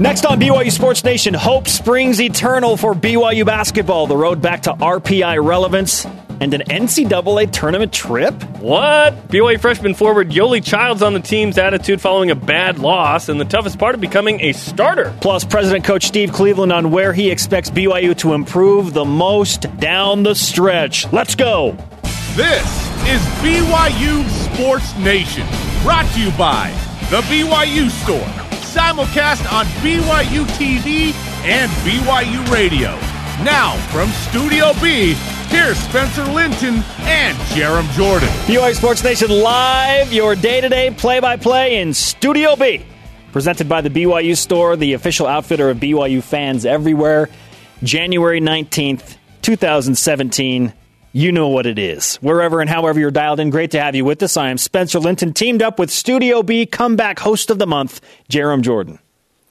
[0.00, 4.08] Next on BYU Sports Nation, hope springs eternal for BYU basketball.
[4.08, 6.04] The road back to RPI relevance
[6.40, 8.34] and an NCAA tournament trip.
[8.58, 9.28] What?
[9.28, 13.44] BYU freshman forward Yoeli Childs on the team's attitude following a bad loss, and the
[13.44, 15.14] toughest part of becoming a starter.
[15.20, 20.24] Plus, President Coach Steve Cleveland on where he expects BYU to improve the most down
[20.24, 21.10] the stretch.
[21.12, 21.76] Let's go.
[22.34, 22.66] This
[23.06, 25.46] is BYU Sports Nation,
[25.84, 26.72] brought to you by
[27.10, 28.43] the BYU Store
[28.74, 32.90] simulcast on BYU TV and BYU Radio.
[33.44, 35.14] Now, from Studio B,
[35.46, 38.28] here's Spencer Linton and Jarom Jordan.
[38.46, 42.84] BYU Sports Nation Live, your day to day play by play in Studio B.
[43.30, 47.28] Presented by the BYU Store, the official outfitter of BYU fans everywhere.
[47.84, 50.72] January 19th, 2017
[51.14, 52.16] you know what it is.
[52.16, 54.36] Wherever and however you're dialed in, great to have you with us.
[54.36, 58.62] I am Spencer Linton, teamed up with Studio B comeback host of the month, Jarom
[58.62, 58.98] Jordan.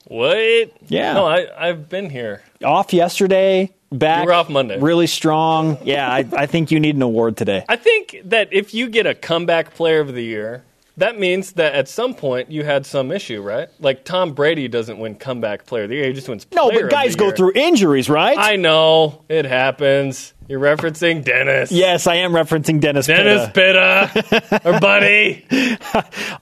[0.04, 0.70] What?
[0.88, 1.14] Yeah.
[1.14, 2.42] No, I, I've been here.
[2.62, 4.20] Off yesterday, back.
[4.20, 4.78] You were off Monday.
[4.78, 5.78] Really strong.
[5.82, 7.64] Yeah, I, I think you need an award today.
[7.66, 10.64] I think that if you get a comeback player of the year,
[10.96, 13.68] that means that at some point you had some issue, right?
[13.80, 16.46] Like Tom Brady doesn't win comeback player of the year; he just wins.
[16.52, 17.36] No, but guys go year.
[17.36, 18.38] through injuries, right?
[18.38, 20.34] I know it happens.
[20.48, 21.72] You're referencing Dennis.
[21.72, 23.06] Yes, I am referencing Dennis.
[23.06, 25.44] Dennis Pitta, Pitta our buddy,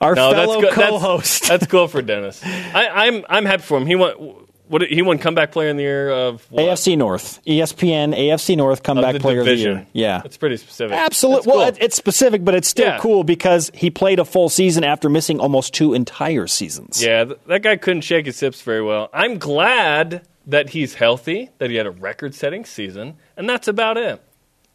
[0.01, 1.41] our no, fellow that's co-host.
[1.43, 2.43] That's, that's, cool for Dennis.
[2.43, 3.85] I, am I'm, I'm happy for him.
[3.87, 4.42] He won.
[4.73, 6.63] What he won comeback player in the year of what?
[6.63, 9.71] AFC North, ESPN AFC North comeback player division.
[9.71, 9.87] of the year.
[9.93, 10.97] Yeah, it's pretty specific.
[10.97, 11.51] Absolutely.
[11.51, 11.77] Well, cool.
[11.79, 12.97] it's specific, but it's still yeah.
[12.97, 17.03] cool because he played a full season after missing almost two entire seasons.
[17.03, 19.11] Yeah, that guy couldn't shake his hips very well.
[19.13, 24.23] I'm glad that he's healthy, that he had a record-setting season, and that's about it.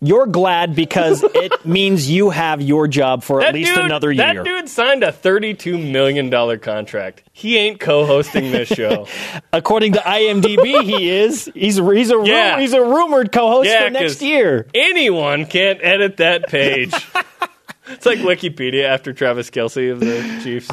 [0.01, 4.13] You're glad because it means you have your job for that at least dude, another
[4.13, 4.35] year.
[4.35, 7.25] That dude signed a $32 million contract.
[7.33, 9.09] He ain't co-hosting this show.
[9.53, 11.51] According to IMDb, he is.
[11.53, 12.61] He's a, he's a, yeah.
[12.61, 14.67] he's a rumored co-host yeah, for next year.
[14.73, 16.95] Anyone can't edit that page.
[17.89, 20.71] it's like Wikipedia after Travis Kelce of the Chiefs.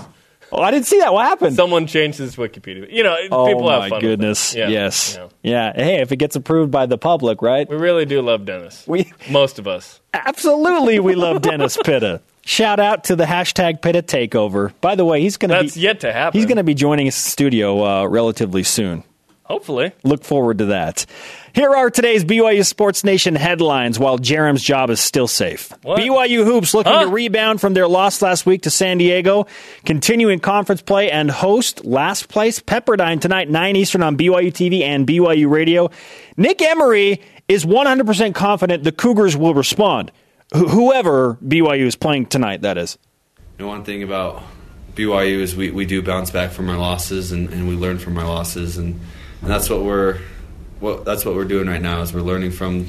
[0.51, 1.13] Oh, I didn't see that.
[1.13, 1.55] What happened?
[1.55, 2.91] Someone changed his Wikipedia.
[2.91, 4.01] You know, oh, people have my fun.
[4.01, 4.55] goodness.
[4.55, 5.15] Yeah, yes.
[5.15, 5.29] know.
[5.43, 5.73] Yeah.
[5.73, 7.67] Hey, if it gets approved by the public, right?
[7.67, 8.85] We really do love Dennis.
[8.87, 9.99] We most of us.
[10.13, 12.21] Absolutely, we love Dennis Pitta.
[12.45, 14.71] Shout out to the hashtag Pitta Takeover.
[14.79, 16.39] By the way, he's going to That's be, yet to happen.
[16.39, 19.03] He's going to be joining us studio uh, relatively soon.
[19.45, 19.91] Hopefully.
[20.03, 21.05] Look forward to that.
[21.53, 25.71] Here are today's BYU Sports Nation headlines while Jarom's job is still safe.
[25.83, 26.01] What?
[26.01, 27.03] BYU Hoops looking huh?
[27.03, 29.45] to rebound from their loss last week to San Diego,
[29.85, 35.05] continuing conference play and host last place Pepperdine tonight, 9 Eastern on BYU TV and
[35.05, 35.91] BYU Radio.
[36.37, 40.11] Nick Emery is 100% confident the Cougars will respond.
[40.55, 42.97] Wh- whoever BYU is playing tonight, that is.
[43.59, 44.41] You know, one thing about
[44.95, 48.17] BYU is we, we do bounce back from our losses and, and we learn from
[48.17, 48.99] our losses and,
[49.41, 50.19] and that's what we're
[50.79, 52.85] what that's what we're doing right now is we're learning from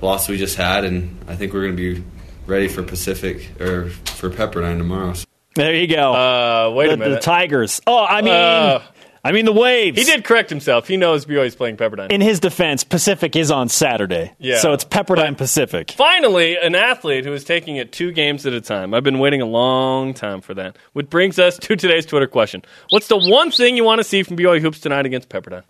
[0.00, 2.04] the loss we just had and I think we're going to be
[2.46, 5.12] ready for Pacific or for Pepperdine tomorrow.
[5.14, 5.24] So.
[5.54, 6.12] There you go.
[6.12, 7.14] Uh, wait the, a minute.
[7.16, 7.80] The Tigers.
[7.86, 8.82] Oh, I mean, Uh,
[9.24, 9.98] I mean the Waves.
[9.98, 10.88] he did correct himself.
[10.88, 12.10] He knows BYU's playing Pepperdine.
[12.10, 14.32] In his defense, Pacific is on Saturday.
[14.38, 14.58] Yeah.
[14.58, 15.92] So it's Pepperdine Pacific.
[15.92, 18.94] Finally, an athlete who is taking it two games at a time.
[18.94, 20.76] I've been waiting a long time for that.
[20.94, 22.62] Which brings us to today's Twitter question.
[22.90, 25.62] What's the one thing you want to see from BYU Hoops tonight against Pepperdine?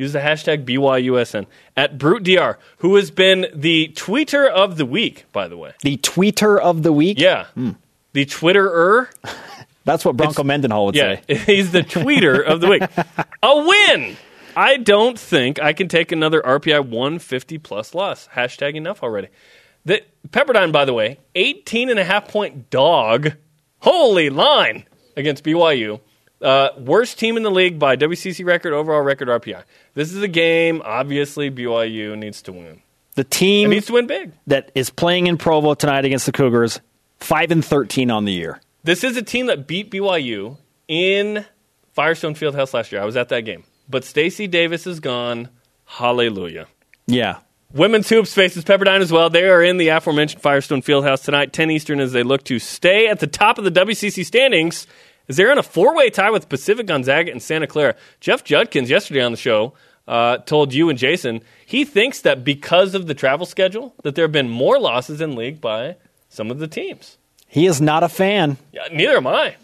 [0.00, 1.44] Use the hashtag BYUSN
[1.76, 5.74] at BruteDR, who has been the tweeter of the week, by the way.
[5.82, 7.20] The tweeter of the week?
[7.20, 7.44] Yeah.
[7.52, 7.72] Hmm.
[8.14, 9.08] The Twitterer.
[9.84, 11.34] That's what Bronco Mendenhall would Yeah, say.
[11.56, 12.82] he's the tweeter of the week.
[13.42, 14.16] A win.
[14.56, 18.26] I don't think I can take another RPI 150 plus loss.
[18.34, 19.28] Hashtag enough already.
[19.84, 23.32] The, Pepperdine, by the way, 18 and a half point dog.
[23.80, 26.00] Holy line against BYU.
[26.40, 29.62] Uh, worst team in the league by WCC record, overall record RPI.
[29.94, 32.80] This is a game, obviously, BYU needs to win.
[33.14, 34.32] The It team needs to win big.
[34.46, 36.80] that is playing in Provo tonight against the Cougars,
[37.18, 38.60] 5 and 13 on the year.
[38.84, 40.56] This is a team that beat BYU
[40.88, 41.44] in
[41.92, 43.02] Firestone Fieldhouse last year.
[43.02, 43.64] I was at that game.
[43.88, 45.48] But Stacy Davis is gone.
[45.84, 46.66] Hallelujah.
[47.06, 47.38] Yeah.
[47.72, 49.28] Women's hoops faces Pepperdine as well.
[49.28, 53.06] They are in the aforementioned Firestone Fieldhouse tonight, 10 Eastern, as they look to stay
[53.08, 54.86] at the top of the WCC standings.
[55.30, 57.94] As they're in a four-way tie with Pacific Gonzaga and Santa Clara.
[58.18, 59.74] Jeff Judkins yesterday on the show
[60.08, 64.24] uh, told you and Jason he thinks that because of the travel schedule that there
[64.24, 65.94] have been more losses in league by
[66.28, 67.16] some of the teams.
[67.46, 68.56] He is not a fan.
[68.72, 69.54] Yeah, neither am I.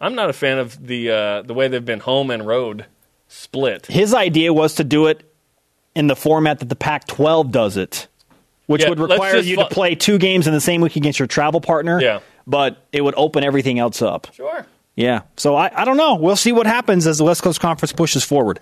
[0.00, 2.86] I'm not a fan of the uh, the way they've been home and road
[3.26, 3.86] split.
[3.86, 5.28] His idea was to do it
[5.96, 8.06] in the format that the Pac 12 does it,
[8.66, 11.26] which Yeah, would require you to play two games in the same week against your
[11.26, 12.00] travel partner.
[12.00, 12.20] Yeah.
[12.46, 14.28] But it would open everything else up.
[14.32, 14.64] Sure.
[14.96, 15.22] Yeah.
[15.36, 16.14] So I, I don't know.
[16.14, 18.60] We'll see what happens as the West Coast Conference pushes forward.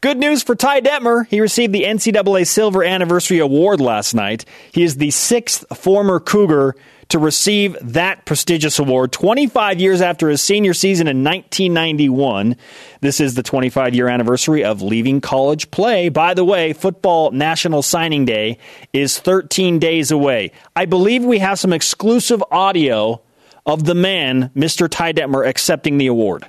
[0.00, 1.26] Good news for Ty Detmer.
[1.28, 4.44] He received the NCAA Silver Anniversary Award last night.
[4.72, 6.74] He is the sixth former Cougar
[7.08, 12.56] to receive that prestigious award 25 years after his senior season in 1991.
[13.00, 16.08] This is the 25 year anniversary of leaving college play.
[16.08, 18.58] By the way, Football National Signing Day
[18.92, 20.50] is 13 days away.
[20.74, 23.22] I believe we have some exclusive audio
[23.66, 24.88] of the man, Mr.
[24.88, 26.48] Ty Detmer, accepting the award.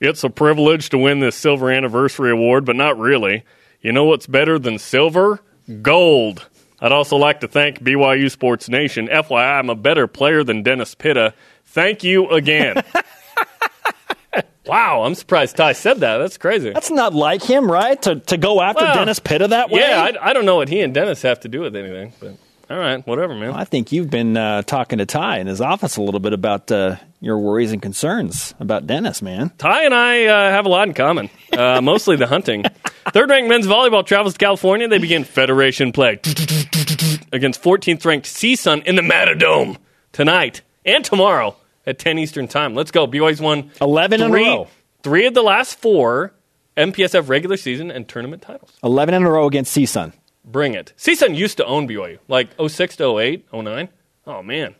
[0.00, 3.44] It's a privilege to win this Silver Anniversary Award, but not really.
[3.80, 5.40] You know what's better than silver?
[5.82, 6.48] Gold.
[6.80, 9.08] I'd also like to thank BYU Sports Nation.
[9.08, 11.32] FYI, I'm a better player than Dennis Pitta.
[11.64, 12.76] Thank you again.
[14.66, 16.18] wow, I'm surprised Ty said that.
[16.18, 16.70] That's crazy.
[16.70, 18.00] That's not like him, right?
[18.02, 19.80] To, to go after Well, Dennis Pitta that way?
[19.80, 22.36] Yeah, I, I don't know what he and Dennis have to do with anything, but
[22.74, 23.52] all right, whatever, man.
[23.52, 26.72] I think you've been uh, talking to Ty in his office a little bit about
[26.72, 29.52] uh, your worries and concerns about Dennis, man.
[29.58, 32.64] Ty and I uh, have a lot in common, uh, mostly the hunting.
[33.12, 34.88] Third ranked men's volleyball travels to California.
[34.88, 36.14] They begin Federation play
[37.32, 39.76] against 14th ranked CSUN in the Matadome
[40.10, 41.54] tonight and tomorrow
[41.86, 42.74] at 10 Eastern Time.
[42.74, 43.06] Let's go.
[43.06, 44.66] BYU's won 11 in a three, row.
[45.04, 46.34] three of the last four
[46.76, 48.72] MPSF regular season and tournament titles.
[48.82, 50.12] 11 in a row against CSUN.
[50.44, 50.92] Bring it.
[50.98, 53.88] CSUN used to own BYU, like 06 to 08, 09.
[54.26, 54.74] Oh, man.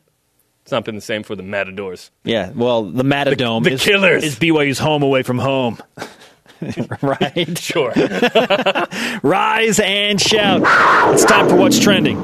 [0.62, 2.10] It's not been the same for the Matadors.
[2.24, 4.24] Yeah, well, the Matadome The- the is, Killers.
[4.24, 5.78] is BYU's home away from home.
[7.02, 7.58] right?
[7.58, 7.92] Sure.
[9.22, 10.62] Rise and shout.
[11.14, 12.16] It's time for What's Trending.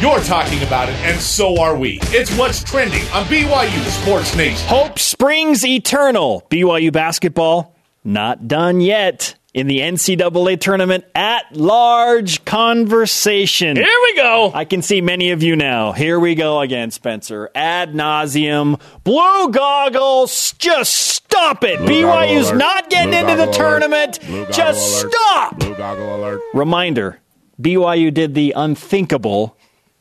[0.00, 1.98] You're talking about it, and so are we.
[2.04, 4.66] It's what's trending on BYU Sports Nation.
[4.68, 6.44] Hope springs eternal.
[6.50, 9.36] BYU basketball not done yet.
[9.54, 13.76] In the NCAA tournament at large conversation.
[13.76, 14.50] Here we go.
[14.54, 15.92] I can see many of you now.
[15.92, 17.50] Here we go again, Spencer.
[17.54, 18.80] Ad nauseum.
[19.04, 20.54] Blue goggles.
[20.58, 21.80] Just stop it.
[21.80, 24.20] Blue BYU's not getting Blue into the tournament.
[24.26, 25.12] Blue Just alert.
[25.12, 25.58] stop.
[25.58, 26.40] Blue goggle alert.
[26.54, 27.20] Reminder
[27.60, 29.54] BYU did the unthinkable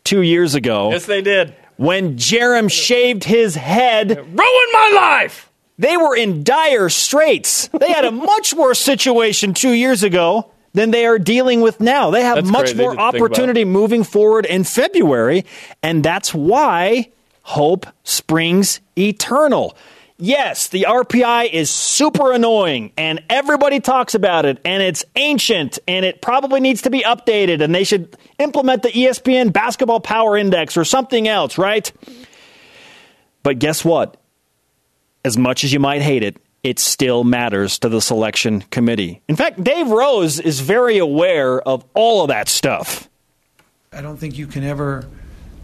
[0.06, 1.54] two years ago Yes, they did.
[1.76, 4.12] when Jarom shaved his head.
[4.16, 5.51] Ruined my life.
[5.82, 7.68] They were in dire straits.
[7.70, 12.12] They had a much worse situation two years ago than they are dealing with now.
[12.12, 13.16] They have That's much more to think about.
[13.16, 15.44] opportunity moving forward in February,
[15.82, 17.10] and that's why
[17.42, 19.76] hope springs eternal.
[20.20, 26.06] Yes, the RPI is super annoying and everybody talks about it and it's ancient and
[26.06, 30.78] it probably needs to be updated and they should implement the ESPN Basketball Power Index
[30.78, 31.92] or something else, right?
[33.42, 34.21] But guess what?
[35.24, 39.22] As much as you might hate it, it still matters to the selection committee.
[39.28, 43.10] In fact, Dave Rose is very aware of all of that stuff.
[43.92, 45.08] I don't think you can ever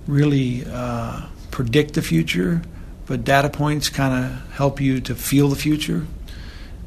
[0.08, 2.62] really uh, predict the future,
[3.06, 6.06] but data points kind of help you to feel the future,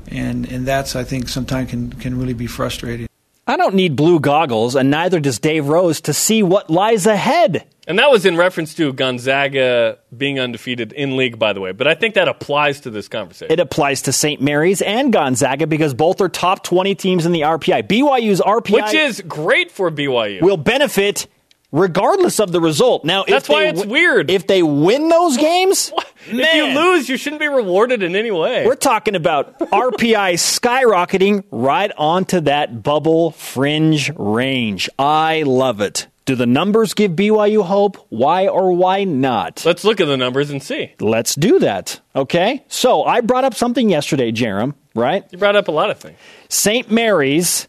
[0.09, 3.10] and and that's I think sometimes can can really be frustrating.
[3.51, 7.67] I don't need blue goggles, and neither does Dave Rose to see what lies ahead.
[7.89, 11.73] And that was in reference to Gonzaga being undefeated in league, by the way.
[11.73, 13.53] But I think that applies to this conversation.
[13.53, 14.41] It applies to St.
[14.41, 17.89] Mary's and Gonzaga because both are top 20 teams in the RPI.
[17.89, 20.43] BYU's RPI which is great for BYU.
[20.43, 21.27] will benefit
[21.73, 23.05] regardless of the result.
[23.05, 24.31] Now, if That's why they it's weird.
[24.31, 25.93] If they win those games,
[26.27, 28.67] if you lose, you shouldn't be rewarded in any way.
[28.67, 34.89] We're talking about RPI skyrocketing right onto that bubble fringe range.
[34.99, 36.07] I love it.
[36.27, 37.97] Do the numbers give BYU hope?
[38.09, 39.65] Why or why not?
[39.65, 40.95] Let's look at the numbers and see.
[41.01, 42.01] Let's do that.
[42.15, 42.65] Okay?
[42.69, 45.25] So I brought up something yesterday, Jarom, right?
[45.33, 46.17] You brought up a lot of things.
[46.49, 46.89] St.
[46.91, 47.67] Mary's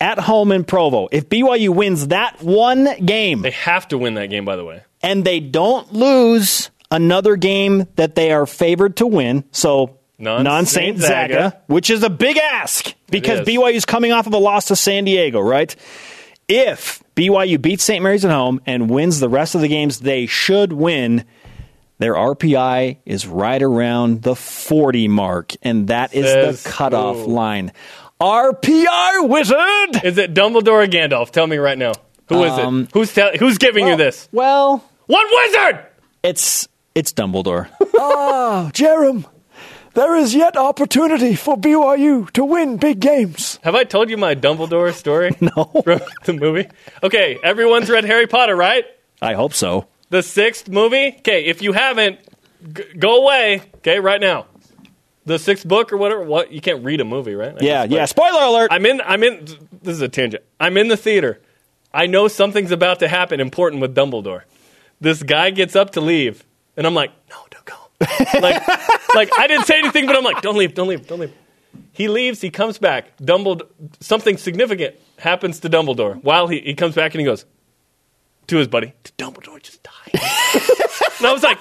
[0.00, 1.08] at home in Provo.
[1.12, 4.82] If BYU wins that one game They have to win that game, by the way.
[5.02, 10.98] and they don't lose another game that they are favored to win, so Non- Saint
[10.98, 11.62] Zaga, Zaga.
[11.66, 13.46] which is a big ask because is.
[13.46, 15.74] BYU is coming off of a loss to San Diego, right?
[16.46, 18.02] If BYU beats St.
[18.02, 21.24] Mary's at home and wins the rest of the games they should win,
[21.98, 27.26] their RPI is right around the 40 mark, and that is Says the cutoff who?
[27.26, 27.72] line.
[28.24, 30.02] RPI wizard!
[30.02, 31.30] Is it Dumbledore or Gandalf?
[31.30, 31.92] Tell me right now.
[32.30, 32.90] Who is Um, it?
[32.94, 34.30] Who's tell- Who's giving you this?
[34.32, 35.84] Well, What wizard?
[36.22, 37.68] it's it's Dumbledore.
[37.98, 39.24] Ah, Jarom,
[39.92, 43.58] there is yet opportunity for BYU to win big games.
[43.62, 45.36] Have I told you my Dumbledore story?
[45.40, 45.64] no.
[45.84, 46.66] From the movie?
[47.02, 48.84] Okay, everyone's read Harry Potter, right?
[49.20, 49.86] I hope so.
[50.08, 51.14] The sixth movie?
[51.18, 52.18] Okay, if you haven't,
[52.72, 54.46] g- go away, okay, right now.
[55.26, 56.22] The sixth book or whatever.
[56.22, 56.52] What?
[56.52, 57.54] You can't read a movie, right?
[57.54, 58.04] I Yeah, yeah.
[58.04, 58.68] Spoiler alert.
[58.72, 59.00] I'm in.
[59.00, 59.46] I'm in.
[59.82, 60.44] This is a tangent.
[60.60, 61.40] I'm in the theater.
[61.92, 64.42] I know something's about to happen important with Dumbledore.
[65.00, 66.44] This guy gets up to leave,
[66.76, 67.74] and I'm like, "No, don't go."
[68.40, 68.66] like,
[69.14, 71.32] like I didn't say anything, but I'm like, don't leave, don't leave, don't leave.
[71.92, 72.40] He leaves.
[72.40, 73.16] He comes back.
[73.18, 73.68] Dumbledore.
[74.00, 76.22] Something significant happens to Dumbledore.
[76.22, 77.44] While he, he comes back and he goes
[78.48, 79.92] to his buddy, Dumbledore just died.
[81.18, 81.58] and I was like,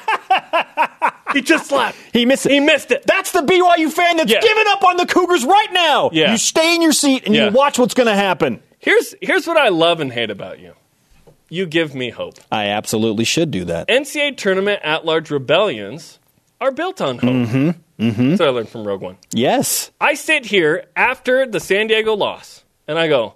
[1.33, 1.97] he just slapped.
[2.13, 2.51] He missed it.
[2.51, 3.03] He missed it.
[3.05, 4.41] That's the BYU fan that's Yeah.
[4.41, 6.09] giving up on the Cougars right now.
[6.13, 6.31] Yeah.
[6.31, 7.45] You stay in your seat and Yeah.
[7.47, 8.61] you watch what's going to happen.
[8.79, 10.73] Here's here's what I love and hate about you.
[11.49, 12.35] You give me hope.
[12.51, 13.87] I absolutely should do that.
[13.87, 16.19] NCAA tournament at large rebellions
[16.59, 17.29] are built on hope.
[17.29, 17.69] Mm-hmm.
[17.99, 18.29] Mm-hmm.
[18.29, 19.17] That's what I learned from Rogue One.
[19.31, 19.91] Yes.
[20.01, 23.35] I sit here after the San Diego loss and I go,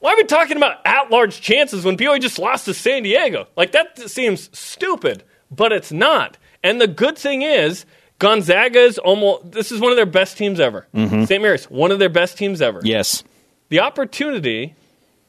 [0.00, 3.46] why are we talking about at large chances when BYU just lost to San Diego?
[3.56, 6.36] Like, that seems stupid, but it's not.
[6.62, 7.84] And the good thing is,
[8.18, 10.86] Gonzaga is almost, this is one of their best teams ever.
[10.94, 11.24] Mm-hmm.
[11.24, 11.42] St.
[11.42, 12.80] Mary's, one of their best teams ever.
[12.84, 13.24] Yes.
[13.68, 14.74] The opportunity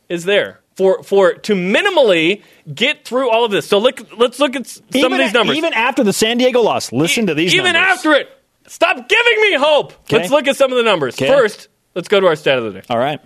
[0.09, 0.59] is there.
[0.75, 2.41] For, for to minimally
[2.73, 3.67] get through all of this.
[3.67, 5.57] So look, let's look at some even, of these numbers.
[5.57, 7.97] Even after the San Diego loss, listen to these Even numbers.
[7.97, 8.27] after it,
[8.65, 9.93] stop giving me hope.
[9.93, 10.17] Okay.
[10.17, 11.13] Let's look at some of the numbers.
[11.13, 11.27] Okay.
[11.27, 12.85] First, let's go to our stat of the day.
[12.89, 13.19] All right.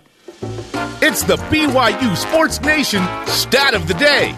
[1.00, 4.34] It's the BYU Sports Nation stat of the day.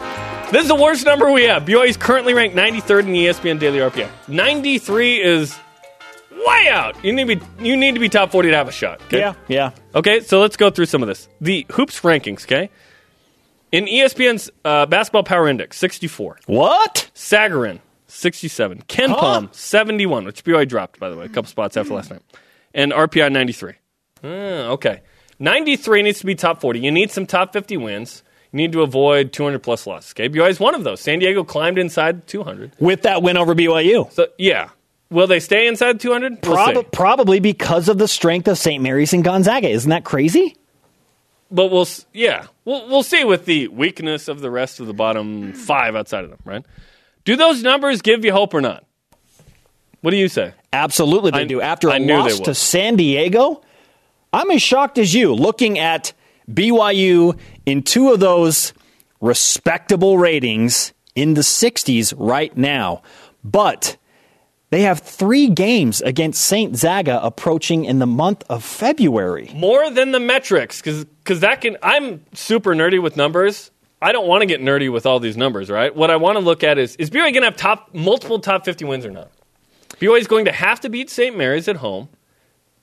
[0.51, 1.65] This is the worst number we have.
[1.65, 4.09] BYU is currently ranked 93rd in the ESPN Daily RPI.
[4.27, 5.57] 93 is
[6.33, 7.03] way out.
[7.05, 9.01] You need to be you need to be top 40 to have a shot.
[9.03, 9.21] Okay?
[9.21, 9.35] Yeah.
[9.47, 9.71] Yeah.
[9.95, 11.29] Okay, so let's go through some of this.
[11.41, 12.45] The hoops rankings.
[12.47, 12.69] Okay,
[13.71, 16.41] in ESPN's uh, Basketball Power Index, 64.
[16.47, 17.09] What?
[17.15, 17.79] Sagarin,
[18.09, 18.83] 67.
[18.89, 22.23] KenPom, 71, which BYU dropped, by the way, a couple spots after last night.
[22.75, 23.75] And RPI, 93.
[24.25, 24.27] Ah,
[24.71, 25.03] okay.
[25.39, 26.81] 93 needs to be top 40.
[26.81, 28.25] You need some top 50 wins.
[28.53, 30.13] You need to avoid 200 plus losses.
[30.13, 31.01] Okay, BYU is one of those.
[31.01, 32.73] San Diego climbed inside 200.
[32.81, 34.11] With that win over BYU.
[34.13, 34.71] So, yeah.
[35.11, 36.39] Will they stay inside 200?
[36.45, 38.83] We'll Prob- probably because of the strength of St.
[38.83, 39.69] Mary's and Gonzaga.
[39.69, 40.57] Isn't that crazy?
[41.51, 45.53] But we'll, yeah, we'll, we'll see with the weakness of the rest of the bottom
[45.53, 46.65] five outside of them, right?
[47.25, 48.85] Do those numbers give you hope or not?
[50.01, 50.55] What do you say?
[50.73, 51.61] Absolutely, they I- do.
[51.61, 53.63] After a I knew they loss to San Diego,
[54.33, 56.13] I'm as shocked as you looking at
[56.55, 58.73] BYU in two of those
[59.21, 63.03] respectable ratings in the 60s right now.
[63.45, 63.97] But
[64.71, 66.77] they have three games against St.
[66.77, 69.51] Zaga approaching in the month of February.
[69.55, 73.71] more than the metrics because that can i'm super nerdy with numbers
[74.03, 76.41] i don't want to get nerdy with all these numbers right what i want to
[76.45, 79.31] look at is is BYU going to have top multiple top 50 wins or not
[80.01, 81.37] BYU is going to have to beat St.
[81.37, 82.09] Mary's at home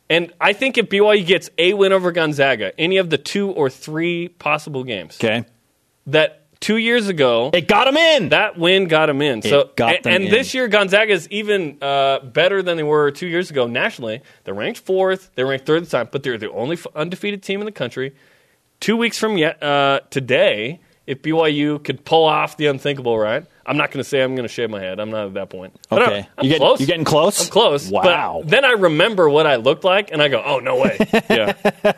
[0.10, 3.70] and I think if BYU gets a win over Gonzaga any of the two or
[3.70, 5.46] three possible games Okay.
[6.08, 8.30] that 2 years ago It got them in.
[8.30, 9.44] that win got them in.
[9.44, 10.32] So got and, them and in.
[10.32, 14.22] this year Gonzaga is even uh, better than they were two years ago nationally.
[14.44, 15.30] They're ranked fourth.
[15.36, 18.16] They're ranked third this time, but they're the only undefeated team in the country.
[18.80, 23.46] Two weeks from yet uh, today, if BYU could pull off the unthinkable, right?
[23.68, 25.00] I'm not going to say I'm going to shave my head.
[25.00, 25.76] I'm not at that point.
[25.90, 26.28] But Okay.
[26.38, 26.80] I'm, You get- close.
[26.80, 27.42] You're getting close?
[27.44, 27.90] I'm close.
[27.90, 28.40] Wow.
[28.42, 30.98] But then I remember what I looked like, and I go, "Oh no way!"
[31.30, 31.54] yeah,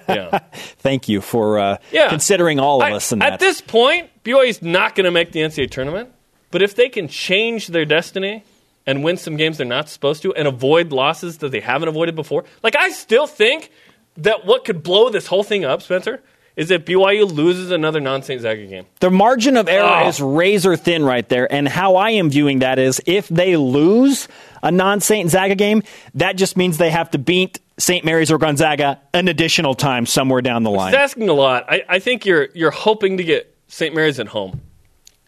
[0.10, 0.40] yeah.
[0.80, 2.10] Thank you for uh, Yeah.
[2.10, 3.34] considering all of I- us in that.
[3.34, 6.10] At this point, BYU's not going to make the NCAA tournament.
[6.52, 8.44] But if they can change their destiny
[8.88, 12.16] and win some games they're not supposed to and avoid losses that they haven't avoided
[12.16, 13.70] before, like I still think
[14.18, 16.24] that what could blow this whole thing up, Spencer,
[16.60, 18.42] is if BYU loses another non-St.
[18.42, 18.86] Zaga game.
[19.00, 20.08] The margin of error Oh.
[20.10, 21.52] is razor thin right there.
[21.52, 24.28] And how I am viewing that is if they lose
[24.62, 25.30] a non St.
[25.30, 25.84] Zaga game,
[26.16, 28.04] that just means they have to beat St.
[28.04, 30.94] Mary's or Gonzaga an additional time somewhere down the line.
[30.94, 31.66] It's asking a lot.
[31.70, 33.96] I, I think you're you're hoping to get St.
[33.96, 34.60] Mary's at home.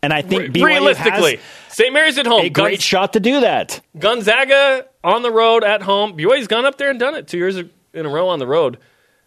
[0.04, 1.94] And I think Re- BYU realistically, St.
[1.94, 2.42] Mary's at home.
[2.42, 3.80] a great Gonz- shot to do that.
[3.98, 6.18] Gonzaga on the road at home.
[6.18, 8.78] BYU's gone up there and done it two years in a row on the road.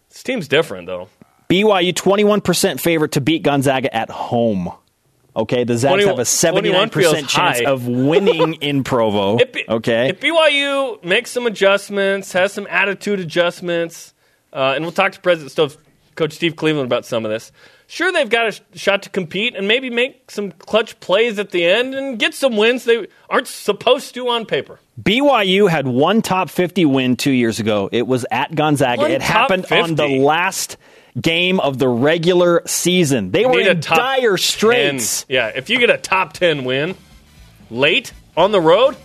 [0.09, 1.09] This team's different though.
[1.49, 4.71] BYU 21% favorite to beat Gonzaga at home.
[5.37, 9.37] Okay, the Zags 21 have a 21 feels 79% chance of winning in Provo.
[9.37, 10.09] If, okay.
[10.09, 14.13] If BYU makes some adjustments, has some attitude adjustments,
[14.53, 15.75] uh, and we'll talk to President Stoach,
[16.15, 17.51] Coach Steve Cleveland about some of this.
[17.87, 21.51] Sure, they've got a sh- shot to compete and maybe make some clutch plays at
[21.51, 24.79] the end and get some wins they aren't supposed to on paper.
[25.01, 27.89] BYU had one top 50 win two years ago.
[27.91, 29.01] It was at Gonzaga.
[29.01, 30.77] One it happened on the last
[31.19, 33.31] game of the regular season.
[33.31, 34.37] They were in dire 10.
[34.37, 35.25] straits.
[35.29, 36.95] Yeah, if you get a top 10 win
[37.69, 38.95] late on the road,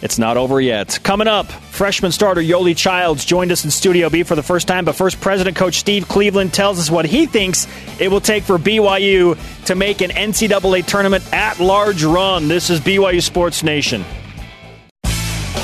[0.00, 1.00] It's not over yet.
[1.02, 4.84] Coming up, freshman starter Yoeli Childs joined us in Studio B for the first time,
[4.84, 7.66] but first, President Coach Steve Cleveland tells us what he thinks
[7.98, 12.46] it will take for BYU to make an NCAA tournament at large run.
[12.46, 14.04] This is BYU Sports Nation.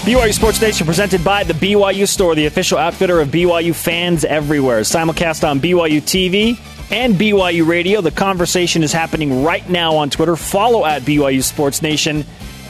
[0.04, 4.80] BYU Sports Nation presented by the BYU Store, the official outfitter of BYU fans everywhere.
[4.80, 6.61] Simulcast on BYU TV
[6.92, 8.02] and BYU Radio.
[8.02, 10.37] The conversation is happening right now on Twitter.
[10.37, 12.26] Follow at BYU Sports Nation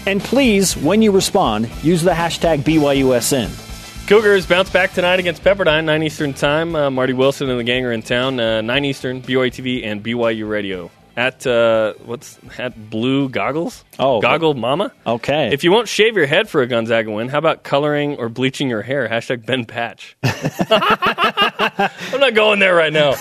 [0.06, 4.06] And please, when you respond, use the hashtag BYUSN.
[4.06, 6.76] Cougars bounce back tonight against Pepperdine, 9 Eastern time.
[6.76, 8.38] Uh, Marty Wilson and the gang are in town.
[8.38, 10.88] Uh, 9 Eastern, BYU TV and BYU Radio.
[11.16, 13.85] At uh, what's at Blue Goggles?
[14.00, 14.92] Oh, Goggle Mama.
[15.06, 15.50] Okay.
[15.52, 18.68] If you won't shave your head for a Gonzaga win, how about coloring or bleaching
[18.68, 19.09] your hair?
[19.09, 20.16] Hashtag Ben Patch.
[20.25, 23.14] I'm not going there right now.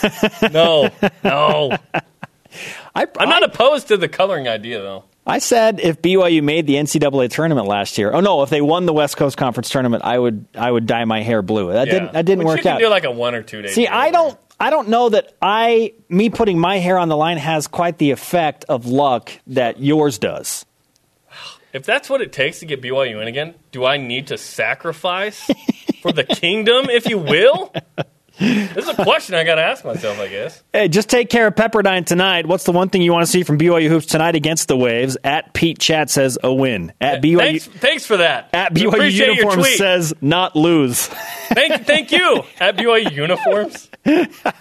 [0.52, 0.90] No,
[1.24, 1.78] no.
[2.96, 5.04] I, I'm not opposed to the coloring idea though.
[5.26, 8.86] I said if BYU made the NCAA tournament last year, oh no, if they won
[8.86, 11.72] the West Coast Conference tournament, I would I would dye my hair blue.
[11.72, 12.80] That didn't that didn't Which work you can out.
[12.80, 13.74] do like a one or two days.
[13.74, 17.38] See, I don't I don't know that I me putting my hair on the line
[17.38, 20.66] has quite the effect of luck that yours does.
[21.74, 25.50] If that's what it takes to get BYU in again, do I need to sacrifice
[26.02, 27.74] for the kingdom, if you will?
[28.40, 30.64] This is a question I got to ask myself, I guess.
[30.72, 32.46] Hey, just take care of Pepperdine tonight.
[32.46, 35.18] What's the one thing you want to see from BYU hoops tonight against the Waves?
[35.24, 36.94] At Pete Chat says a win.
[37.00, 38.50] At BYU Thanks, thanks for that.
[38.54, 41.08] at BYU uniforms says not lose.
[41.08, 42.44] Thank, thank you.
[42.60, 43.90] At BYU uniforms,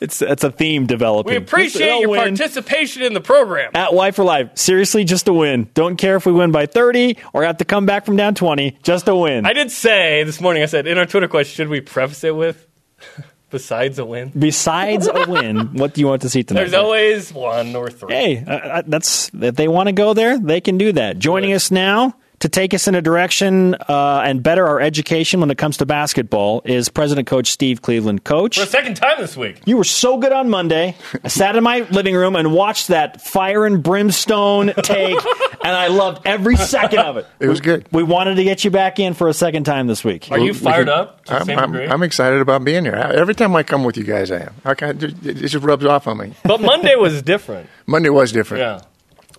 [0.00, 1.30] It's it's a theme developing.
[1.32, 2.36] we appreciate your win.
[2.36, 3.70] participation in the program.
[3.74, 5.68] At Y for Life, seriously, just a win.
[5.74, 8.78] Don't care if we win by 30 or have to come back from down 20.
[8.82, 9.44] Just a win.
[9.44, 10.62] I did say this morning.
[10.62, 12.66] I said in our Twitter question, should we preface it with
[13.50, 14.32] besides a win?
[14.36, 16.60] Besides a win, what do you want to see tonight?
[16.60, 18.14] There's always one or three.
[18.14, 21.18] hey, uh, that's if they want to go there, they can do that.
[21.18, 25.50] Joining us now to take us in a direction uh, and better our education when
[25.50, 28.24] it comes to basketball is President Coach Steve Cleveland.
[28.24, 29.60] Coach, For a second time this week.
[29.64, 30.94] you were so good on Monday.
[31.24, 35.18] I sat in my living room and watched that fire and brimstone take,
[35.64, 37.26] and I loved every second of it.
[37.40, 37.86] It was good.
[37.90, 40.30] We wanted to get you back in for a second time this week.
[40.30, 41.74] Are you fired up to I'm, same I'm.
[41.74, 42.94] I'm excited about being here.
[42.94, 44.54] Every time I come with you guys, I am.
[44.64, 46.34] I kind it just rubs off on me.
[46.44, 47.68] but Monday was different.
[47.86, 48.60] Monday was different.
[48.60, 48.80] Yeah.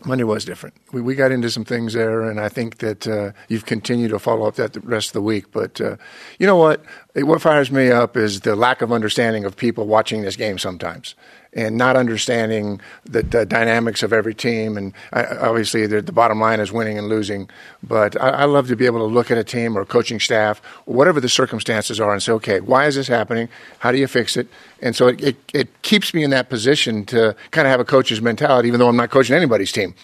[0.05, 0.75] Monday was different.
[0.91, 4.19] We, we got into some things there, and I think that uh, you've continued to
[4.19, 5.51] follow up that the rest of the week.
[5.51, 5.97] But uh,
[6.39, 6.83] you know what?
[7.15, 11.15] What fires me up is the lack of understanding of people watching this game sometimes,
[11.57, 14.77] and not understanding the, the dynamics of every team.
[14.77, 17.49] And I, obviously, the, bottom line is winning and losing.
[17.81, 20.59] But I, I love to be able to look at a team or coaching staff,
[20.85, 23.49] whatever the circumstances are, and say, okay, why is this happening?
[23.79, 24.47] How do you fix it?
[24.81, 27.85] And so it, it, it keeps me in that position to kind of have a
[27.85, 29.95] coach's mentality, even though I'm not coaching anybody's team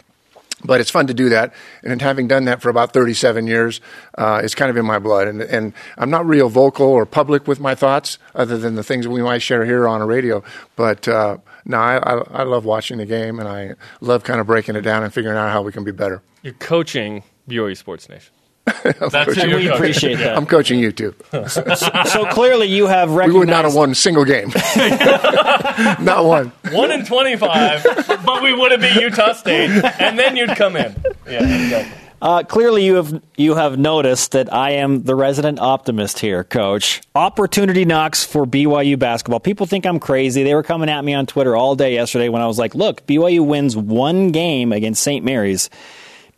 [0.63, 1.53] but it's fun to do that.
[1.83, 3.81] And having done that for about 37 years,
[4.17, 5.27] uh, it's kind of in my blood.
[5.27, 9.07] And, and I'm not real vocal or public with my thoughts, other than the things
[9.07, 10.43] we might share here on a radio.
[10.75, 14.47] But uh, no, I, I, I love watching the game, and I love kind of
[14.47, 16.21] breaking it down and figuring out how we can be better.
[16.41, 18.33] You're coaching BYU Sports Nation.
[18.83, 19.71] That's coaching we coaching.
[19.71, 20.35] appreciate that.
[20.37, 21.15] I'm coaching you too.
[21.47, 24.49] So clearly, you have We would not have won a single game.
[25.99, 26.51] not one.
[26.71, 27.83] One in 25,
[28.25, 29.69] but we would have beat Utah State,
[29.99, 30.95] and then you'd come in.
[31.27, 31.97] Yeah, exactly.
[32.21, 37.01] Uh, clearly, you have you have noticed that I am the resident optimist here, Coach.
[37.15, 39.41] Opportunity knocks for BYU basketball.
[39.41, 40.43] People think I'm crazy.
[40.43, 43.05] They were coming at me on Twitter all day yesterday when I was like, "Look,
[43.07, 45.25] BYU wins one game against St.
[45.25, 45.69] Mary's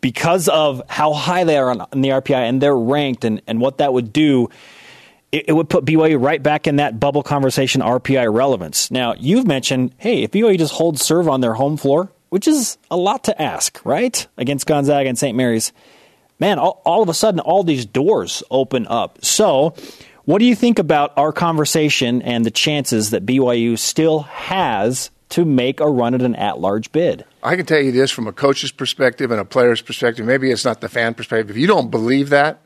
[0.06, 3.60] because of how high they are on, on the RPI and they're ranked, and and
[3.60, 4.48] what that would do."
[5.32, 8.92] It, it would put BYU right back in that bubble conversation RPI relevance.
[8.92, 12.78] Now, you've mentioned, hey, if BYU just holds serve on their home floor, which is
[12.92, 14.24] a lot to ask, right?
[14.36, 15.36] Against Gonzaga and St.
[15.36, 15.72] Mary's,
[16.38, 19.18] man, all, all of a sudden, all these doors open up.
[19.24, 19.74] So,
[20.26, 25.44] what do you think about our conversation and the chances that BYU still has to
[25.44, 27.24] make a run at an at large bid?
[27.42, 30.24] I can tell you this from a coach's perspective and a player's perspective.
[30.26, 31.50] Maybe it's not the fan perspective.
[31.50, 32.60] If you don't believe that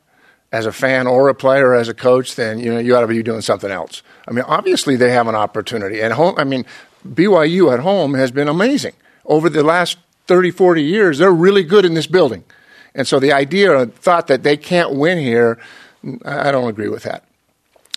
[0.53, 3.03] as a fan or a player or as a coach, then you know you ought
[3.03, 4.03] to be doing something else.
[4.27, 6.01] I mean, obviously they have an opportunity.
[6.01, 6.67] And home, I mean,
[7.07, 8.95] BYU at home has been amazing
[9.25, 11.19] over the last 30, 40 years.
[11.19, 12.45] They're really good in this building,
[12.95, 15.59] and so the idea or thought that they can't win here,
[16.25, 17.25] I don't agree with that.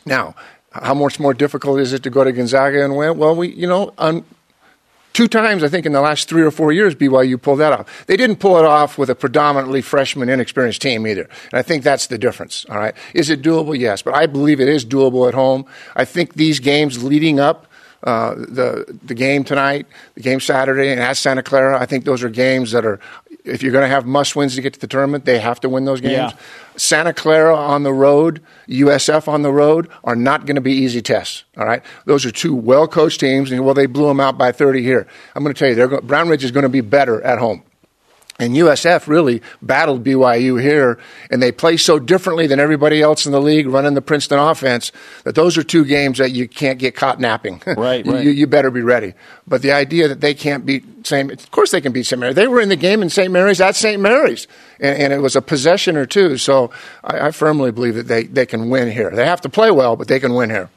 [0.06, 0.36] Now,
[0.72, 3.18] how much more difficult is it to go to Gonzaga and win?
[3.18, 4.26] Well, we, you know, un,
[5.14, 8.06] two times I think in the last three or four years BYU pulled that off.
[8.08, 11.84] They didn't pull it off with a predominantly freshman, inexperienced team either, and I think
[11.84, 12.66] that's the difference.
[12.70, 13.78] All right, is it doable?
[13.78, 15.66] Yes, but I believe it is doable at home.
[15.96, 17.68] I think these games leading up.
[18.04, 21.80] Uh, the the game tonight, the game Saturday, and at Santa Clara.
[21.80, 23.00] I think those are games that are,
[23.44, 25.70] if you're going to have must wins to get to the tournament, they have to
[25.70, 26.14] win those games.
[26.14, 26.32] Yeah.
[26.76, 31.02] Santa Clara on the road, USF on the road are not going to be easy
[31.02, 31.44] tests.
[31.58, 34.52] All right, those are two well coached teams, and well, they blew them out by
[34.52, 35.08] 30 here.
[35.36, 37.64] I'm going to tell you, they're Brownridge is going to be better at home.
[38.40, 40.98] And USF really battled BYU here,
[41.30, 44.92] and they play so differently than everybody else in the league running the Princeton offense
[45.24, 47.62] that those are two games that you can't get caught napping.
[47.78, 48.24] Right, You- right.
[48.26, 49.14] You, you better be ready.
[49.46, 51.32] But the idea that they can't beat St.
[51.32, 52.20] Of course they can beat St.
[52.20, 52.36] Mary's.
[52.36, 53.32] They were in the game in St.
[53.32, 54.02] Mary's at St.
[54.02, 54.48] Mary's,
[54.80, 56.38] and, and it was a possession or two.
[56.38, 56.72] So
[57.04, 59.12] I, I firmly believe that they, they can win here.
[59.12, 60.70] They have to play well, but they can win here.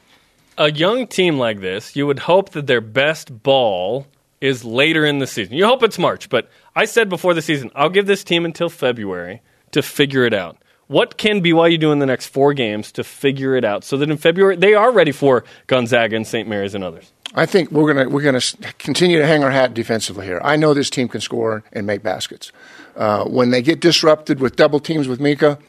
[0.59, 4.05] a young team like this, you would hope that their best ball
[4.41, 5.55] is later in the season.
[5.55, 8.69] You hope it's March, but I said before the season, I'll give this team until
[8.69, 10.57] February to figure it out.
[10.87, 14.09] What can BYU do in the next four games to figure it out so that
[14.09, 16.47] in February they are ready for Gonzaga and St.
[16.47, 17.11] Mary's and others?
[17.35, 18.41] I think we're gonna we're gonna
[18.79, 20.39] continue to hang our hat defensively here.
[20.43, 22.53] I know this team can score and make baskets.
[22.95, 25.59] Uh, when they get disrupted with double teams with Mika,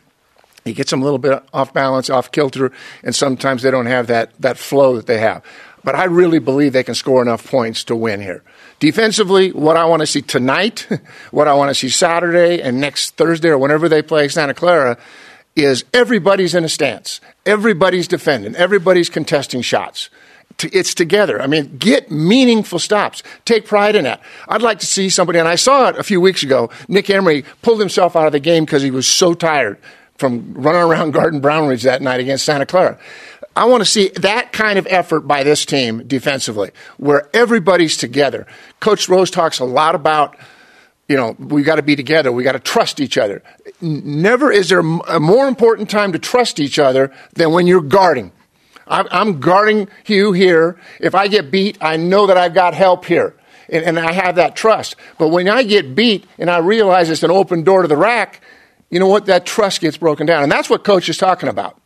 [0.65, 2.71] he gets them a little bit off balance, off kilter,
[3.03, 5.43] and sometimes they don't have that that flow that they have.
[5.85, 8.43] But I really believe they can score enough points to win here.
[8.79, 10.89] Defensively, what I want to see tonight,
[11.31, 14.99] what I want to see Saturday and next Thursday or whenever they play Santa Clara,
[15.57, 17.21] is everybody's in a stance.
[17.45, 18.55] Everybody's defending.
[18.55, 20.09] Everybody's contesting shots.
[20.61, 21.41] It's together.
[21.41, 23.23] I mean, get meaningful stops.
[23.45, 24.21] Take pride in that.
[24.49, 26.71] I'd like to see somebody, and I saw it a few weeks ago.
[26.89, 29.79] Nick Emery pulled himself out of the game because he was so tired
[30.17, 32.99] from running around Garden Brownridge that night against Santa Clara.
[33.59, 38.47] I want to see that kind of effort by this team defensively, where everybody's together.
[38.79, 40.37] Coach Rose talks a lot about
[41.09, 42.31] you know, we got to be together.
[42.31, 43.43] We got to trust each other.
[43.81, 48.31] Never is there a more important time to trust each other than when you're guarding.
[48.87, 50.79] I'm, I'm guarding you here.
[51.01, 53.35] If I get beat, I know that I've got help here.
[53.71, 54.97] And, and I have that trust.
[55.19, 58.43] But when I get beat and I realize it's an open door to the rack,
[58.91, 59.27] you know what?
[59.27, 60.43] That trust gets broken down.
[60.43, 61.81] And that's what coach is talking about.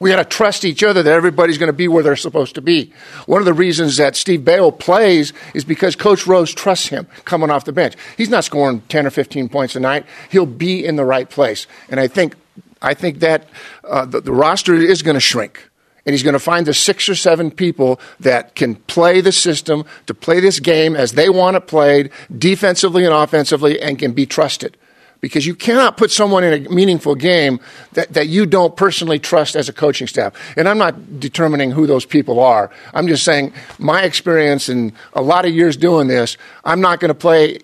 [0.00, 2.62] We got to trust each other that everybody's going to be where they're supposed to
[2.62, 2.92] be.
[3.26, 7.50] One of the reasons that Steve Beo plays is because Coach Rose trusts him coming
[7.50, 7.94] off the bench.
[8.16, 10.06] He's not scoring 10 or 15 points a night.
[10.30, 11.66] He'll be in the right place.
[11.88, 12.36] And I think,
[12.80, 13.48] I think that
[13.84, 15.68] uh, the, the roster is going to shrink.
[16.06, 19.84] And he's going to find the six or seven people that can play the system,
[20.06, 24.24] to play this game as they want it played, defensively and offensively, and can be
[24.24, 24.76] trusted
[25.20, 27.60] because you cannot put someone in a meaningful game
[27.92, 30.32] that, that you don't personally trust as a coaching staff.
[30.56, 32.70] And I'm not determining who those people are.
[32.94, 37.08] I'm just saying my experience in a lot of years doing this, I'm not going
[37.08, 37.58] to play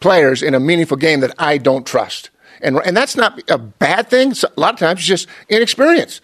[0.00, 2.30] players in a meaningful game that I don't trust.
[2.60, 4.32] And, and that's not a bad thing.
[4.32, 6.20] A lot of times it's just inexperience.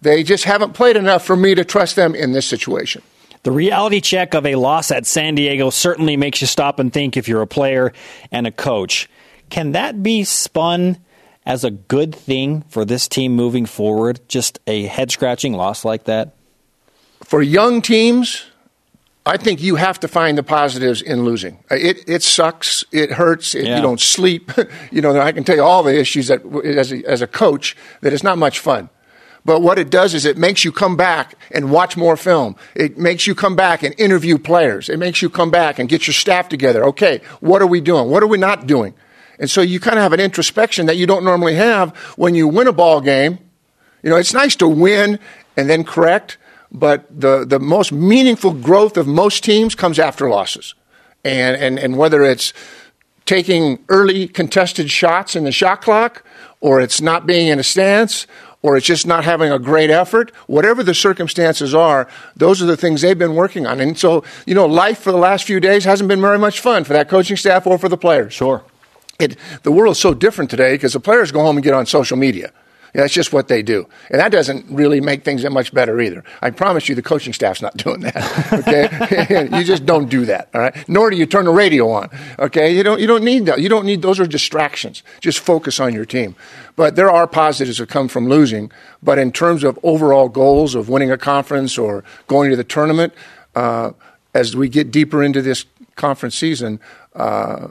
[0.00, 3.02] They just haven't played enough for me to trust them in this situation.
[3.44, 7.16] The reality check of a loss at San Diego certainly makes you stop and think
[7.16, 7.92] if you're a player
[8.30, 9.08] and a coach.
[9.52, 10.98] Can that be spun
[11.46, 14.20] as a good thing for this team moving forward?
[14.26, 16.34] Just a head scratching loss like that?
[17.32, 18.44] for young teams,
[19.24, 21.64] I think you have to find the positives in losing.
[21.70, 22.84] It it sucks.
[22.92, 23.54] It hurts.
[23.54, 23.76] It, Yeah.
[23.76, 24.52] You don't sleep.
[24.90, 27.76] you know, I can tell you all the issues that as a, as a coach
[28.00, 28.90] that it's not much fun.
[29.44, 32.54] But what it does is it makes you come back and watch more film.
[32.74, 34.88] It makes you come back and interview players.
[34.88, 36.84] It makes you come back and get your staff together.
[36.84, 38.08] Okay, what are we doing?
[38.08, 38.94] What are we not doing?
[39.42, 42.46] And so you kind of have an introspection that you don't normally have when you
[42.46, 43.40] win a ball game.
[44.04, 45.18] You know, it's nice to win
[45.56, 46.38] and then correct,
[46.70, 50.76] but the, the most meaningful growth of most teams comes after losses.
[51.24, 52.52] And, and, and whether it's
[53.26, 56.24] taking early contested shots in the shot clock,
[56.60, 58.28] or it's not being in a stance,
[58.62, 62.76] or it's just not having a great effort, whatever the circumstances are, those are the
[62.76, 63.80] things they've been working on.
[63.80, 66.84] And so, you know, life for the last few days hasn't been very much fun
[66.84, 68.32] for that coaching staff or for the players.
[68.32, 68.64] Sure.
[69.22, 72.16] It, the world's so different today because the players go home and get on social
[72.16, 72.52] media.
[72.94, 73.88] Yeah, that's just what they do.
[74.10, 76.22] And that doesn't really make things that much better either.
[76.42, 78.52] I promise you the coaching staff's not doing that.
[78.52, 79.48] Okay?
[79.58, 80.88] you just don't do that, all right?
[80.88, 82.10] Nor do you turn the radio on.
[82.38, 82.76] Okay?
[82.76, 83.60] You don't you don't need that.
[83.60, 85.02] You don't need those are distractions.
[85.20, 86.36] Just focus on your team.
[86.76, 88.70] But there are positives that come from losing,
[89.02, 93.14] but in terms of overall goals of winning a conference or going to the tournament,
[93.54, 93.92] uh,
[94.34, 95.64] as we get deeper into this
[95.96, 96.80] conference season,
[97.14, 97.68] uh,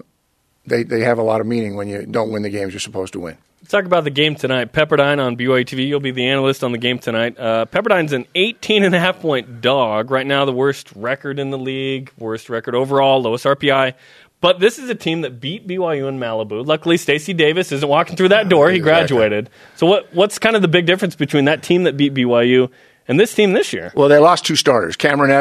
[0.66, 3.14] they, they have a lot of meaning when you don't win the games you're supposed
[3.14, 3.38] to win.
[3.62, 4.74] Let's talk about the game tonight.
[4.74, 5.88] Pepperdine on BYU TV.
[5.88, 7.40] You'll be the analyst on the game tonight.
[7.40, 10.10] Uh, Pepperdine's an 18 and a half point dog.
[10.10, 13.94] Right now, the worst record in the league, worst record overall, lowest RPI.
[14.40, 16.66] But this is a team that beat BYU in Malibu.
[16.66, 18.72] Luckily, Stacy Davis isn't walking through that door.
[18.72, 19.52] He graduated.
[19.76, 22.72] So, what what's kind of the big difference between that team that beat BYU
[23.08, 23.92] and this team this year?
[23.96, 24.96] Well, they lost two starters.
[24.96, 25.32] Kameron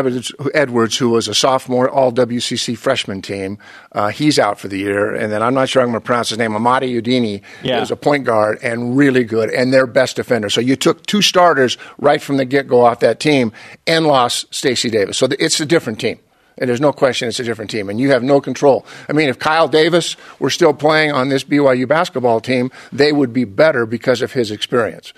[0.55, 3.59] Edwards, who was a sophomore All WCC freshman team,
[3.93, 5.15] uh, he's out for the year.
[5.15, 6.53] And then I'm not sure I'm going to pronounce his name.
[6.53, 7.83] Amadi Udenyi Yeah.
[7.83, 10.49] is a point guard and really good, and their best defender.
[10.51, 13.53] So you took two starters right from the get go off that team
[13.87, 15.19] and lost Stacy Davis.
[15.19, 16.19] So it's a different team.
[16.59, 18.85] And there's no question it's a different team, and you have no control.
[19.09, 23.33] I mean, if Kyle Davis were still playing on this BYU basketball team, they would
[23.33, 25.15] be better because of his experience.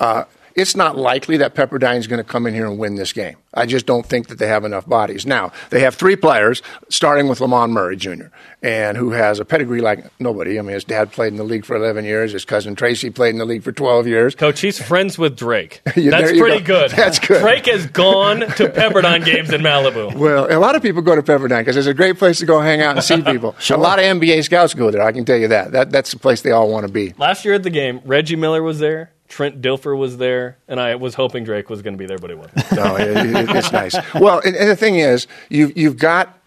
[0.00, 0.24] Uh,
[0.58, 3.36] it's not likely that Pepperdine is going to come in here and win this game.
[3.54, 5.24] I just don't think that they have enough bodies.
[5.24, 8.26] Now, they have three players, starting with Lamond Murray Jr.,
[8.62, 10.58] and who has a pedigree like nobody.
[10.58, 12.32] I mean, his dad played in the league for 11 years.
[12.32, 14.34] His cousin Tracy played in the league for 12 years.
[14.34, 15.80] Coach, he's friends with Drake.
[15.98, 16.88] Yeah, That's pretty go.
[16.88, 16.90] good.
[16.96, 17.40] That's good.
[17.40, 20.14] Drake has gone to Pepperdine games in Malibu.
[20.18, 22.60] Well, a lot of people go to Pepperdine because it's a great place to go
[22.60, 23.54] hang out and see people.
[23.70, 25.02] A lot of NBA scouts go there.
[25.02, 25.72] I can tell you that.
[25.72, 27.14] that that's the place they all want to be.
[27.18, 30.94] Last year at the game, Reggie Miller was there, Trent Dilfer was there, and I
[30.96, 32.72] was hoping Drake was going to be there, but he wasn't.
[32.72, 33.94] No, it, it, it's nice.
[34.14, 36.38] Well, and, and the thing is, you've you've got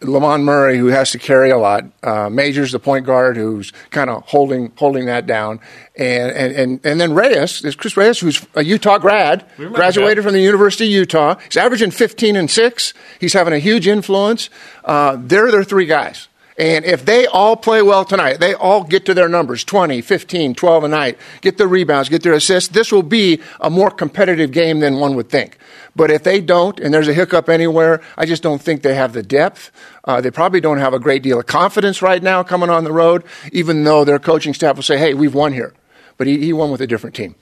[0.00, 1.84] Lamond Murray who has to carry a lot.
[2.02, 5.60] Uh, Majors, the point guard, who's kind of holding holding that down,
[5.96, 10.22] and and and, and then Reyes, there's Chris Reyes, who's a Utah grad, graduated that.
[10.22, 11.36] from the University of Utah.
[11.44, 12.94] He's averaging 15 and six.
[13.20, 14.50] He's having a huge influence.
[14.84, 16.28] Uh, they're their three guys.
[16.58, 20.54] And if they all play well tonight, they all get to their numbers 20, 15,
[20.54, 24.52] 12 a night, get their rebounds, get their assists, this will be a more competitive
[24.52, 25.56] game than one would think.
[25.96, 29.12] But if they don't, and there's a hiccup anywhere, I just don't think they have
[29.12, 29.70] the depth.
[30.04, 32.92] Uh, they probably don't have a great deal of confidence right now coming on the
[32.92, 35.72] road, even though their coaching staff will say, hey, we've won here.
[36.18, 37.34] But he, he won with a different team.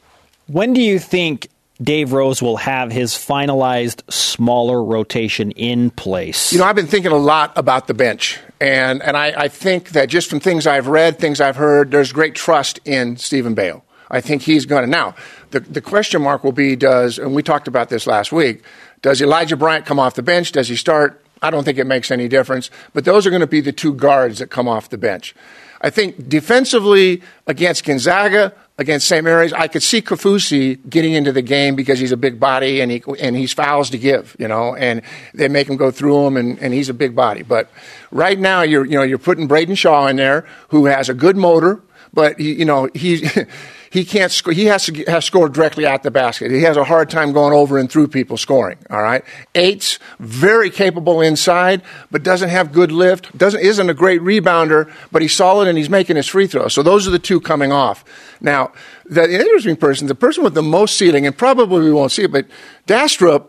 [0.46, 1.48] When do you think
[1.82, 6.52] Dave Rose will have his finalized smaller rotation in place?
[6.52, 9.90] You know, I've been thinking a lot about the bench, and and I, I think
[9.90, 13.82] that just from things I've read, things I've heard, there's great trust in Steven Beo.
[14.10, 15.14] I think he's going to now.
[15.52, 18.62] The the question mark will be does, and we talked about this last week.
[19.02, 20.52] Does Elijah Bryant come off the bench?
[20.52, 21.24] Does he start?
[21.42, 22.70] I don't think it makes any difference.
[22.92, 25.34] But those are going to be the two guards that come off the bench.
[25.80, 29.22] I think defensively against Gonzaga, against St.
[29.22, 32.90] Mary's, I could see Kaufusi getting into the game because he's a big body and
[32.90, 35.02] he and he's fouls to give, you know, and
[35.34, 37.42] they make him go through them, and, and he's a big body.
[37.42, 37.70] But
[38.10, 41.36] right now, you're you know you're putting Braiden Shaw in there, who has a good
[41.36, 41.82] motor,
[42.14, 43.22] but he, you know he.
[43.90, 44.52] He can't score.
[44.52, 46.52] He has to has scored directly at the basket.
[46.52, 48.78] He has a hard time going over and through people scoring.
[48.88, 49.24] All right,
[49.56, 53.36] Eights very capable inside, but doesn't have good lift.
[53.36, 56.72] Doesn't isn't a great rebounder, but he's solid and he's making his free throws.
[56.72, 58.04] So those are the two coming off.
[58.40, 58.72] Now,
[59.06, 62.32] the interesting person, the person with the most ceiling, and probably we won't see it,
[62.32, 62.46] but
[62.86, 63.48] Dastrup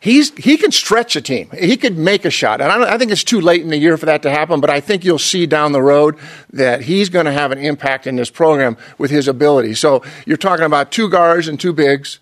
[0.00, 1.50] he's he can stretch a team.
[1.56, 3.96] He could make a shot, and I, I think it's too late in the year
[3.96, 4.60] for that to happen.
[4.60, 6.16] But I think you'll see down the road
[6.52, 9.74] that he's going to have an impact in this program with his ability.
[9.74, 12.18] So you're talking about two guards and two bigs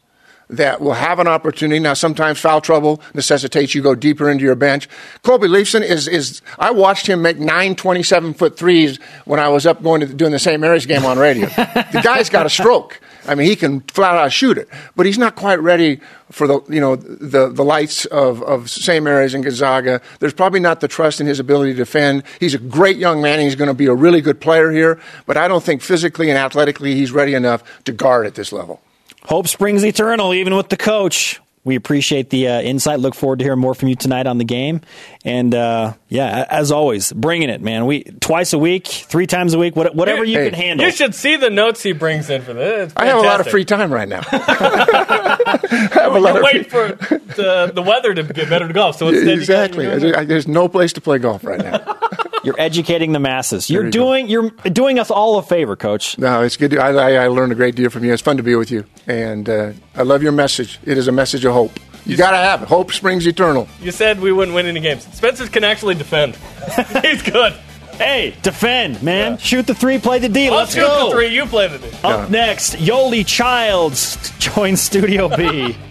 [0.50, 1.78] that will have an opportunity.
[1.78, 4.88] Now, sometimes foul trouble necessitates you go deeper into your bench.
[5.22, 9.66] Colby Leifson is, is I watched him make nine 27 foot threes when I was
[9.66, 10.60] up going to doing the St.
[10.60, 11.48] Mary's game on radio.
[11.48, 13.00] the guy's got a stroke.
[13.28, 16.60] I mean, he can flat out shoot it, but he's not quite ready for the,
[16.68, 19.04] you know, the, the lights of, of St.
[19.04, 20.00] Mary's and Gonzaga.
[20.18, 22.22] There's probably not the trust in his ability to defend.
[22.40, 25.36] He's a great young man he's going to be a really good player here, but
[25.36, 28.80] I don't think physically and athletically he's ready enough to guard at this level.
[29.24, 31.40] Hope springs eternal, even with the coach.
[31.68, 32.98] We appreciate the uh, insight.
[32.98, 34.80] Look forward to hearing more from you tonight on the game.
[35.24, 37.84] And uh, yeah, as always, bringing it, man.
[37.84, 40.86] We twice a week, three times a week, what- whatever you Hey, can handle.
[40.86, 42.92] You should see the notes he brings in for this.
[42.96, 44.22] I have a lot of free time right now.
[44.32, 48.66] I have a lot You're of waiting free- for the, the weather to get better
[48.66, 48.96] to golf.
[48.96, 49.84] So instead, exactly.
[49.84, 51.96] You got, you're doing There's no place to play golf right now.
[52.44, 53.68] You're educating the masses.
[53.68, 54.04] You're you go.
[54.04, 56.18] doing you're doing us all a favor, Coach.
[56.18, 56.70] No, it's good.
[56.72, 58.12] To, I, I, I learned a great deal from you.
[58.12, 60.78] It's fun to be with you, and uh, I love your message.
[60.84, 61.78] It is a message of hope.
[62.06, 62.68] You got to have it.
[62.68, 63.68] Hope springs eternal.
[63.82, 65.04] you said we wouldn't win any games.
[65.14, 66.36] Spencer can actually defend.
[67.02, 67.52] He's good.
[67.98, 69.38] Hey, defend, man.
[69.38, 70.48] Shoot the three, play the D.
[70.48, 71.06] I'll Let's shoot go.
[71.06, 71.34] the three.
[71.34, 71.90] You play the D.
[72.04, 75.76] Up next, Yoeli Childs joins Studio B.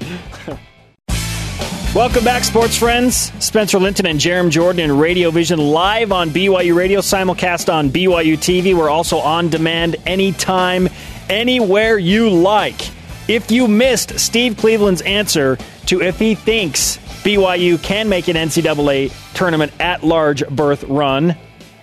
[1.95, 3.31] Welcome back, sports friends.
[3.43, 8.37] Spencer Linton and Jarom Jordan in Radio Vision live on BYU Radio, simulcast on BYU
[8.37, 8.75] TV.
[8.75, 10.89] We're also on demand anytime,
[11.27, 12.91] anywhere you like.
[13.27, 19.11] If you missed Steve Cleveland's answer to if he thinks BYU can make an NCAA
[19.33, 21.35] tournament at large berth run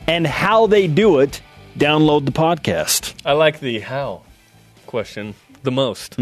[0.06, 1.42] and how they do it,
[1.76, 3.14] download the podcast.
[3.24, 4.22] I like the how
[4.86, 6.14] question the most.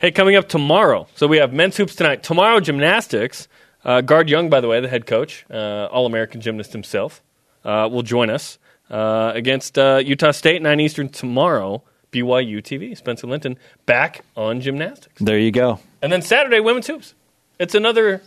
[0.00, 1.08] Hey, coming up tomorrow.
[1.16, 2.22] So we have men's hoops tonight.
[2.22, 3.48] Tomorrow, gymnastics.
[3.84, 7.22] Uh, Guard Young, by the way, the head coach, uh, All American gymnast himself,
[7.64, 8.58] uh, will join us
[8.90, 11.82] uh, against uh, Utah State, 9 Eastern tomorrow.
[12.12, 12.96] BYU TV.
[12.96, 15.20] Spencer Linton back on gymnastics.
[15.20, 15.78] There you go.
[16.02, 17.14] And then Saturday, women's hoops.
[17.58, 18.22] It's another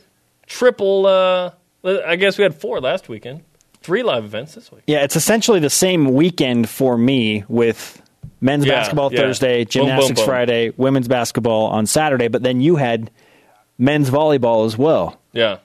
[0.48, 1.06] triple.
[1.06, 1.52] Uh,
[1.84, 3.44] I guess we had four last weekend.
[3.82, 4.84] Three live events this week.
[4.88, 8.02] Yeah, it's essentially the same weekend for me with
[8.42, 9.22] men's Yeah, basketball yeah.
[9.22, 10.26] Thursday, gymnastics boom, boom.
[10.26, 13.12] Friday, women's basketball on Saturday, but then you had
[13.78, 15.20] men's volleyball as well.
[15.32, 15.58] Yeah.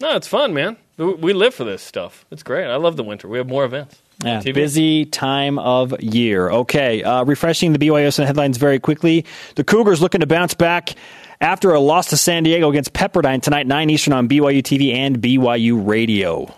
[0.00, 0.76] No, it's fun, man.
[0.98, 2.24] We live for this stuff.
[2.30, 2.66] It's great.
[2.66, 3.26] I love the winter.
[3.26, 4.00] We have more events.
[4.22, 6.50] Yeah, busy time of year.
[6.50, 9.24] Okay, uh, refreshing the BYU headlines very quickly.
[9.56, 10.94] The Cougars looking to bounce back
[11.40, 15.16] after a loss to San Diego against Pepperdine tonight, 9 Eastern on BYU TV and
[15.20, 16.54] BYU Radio.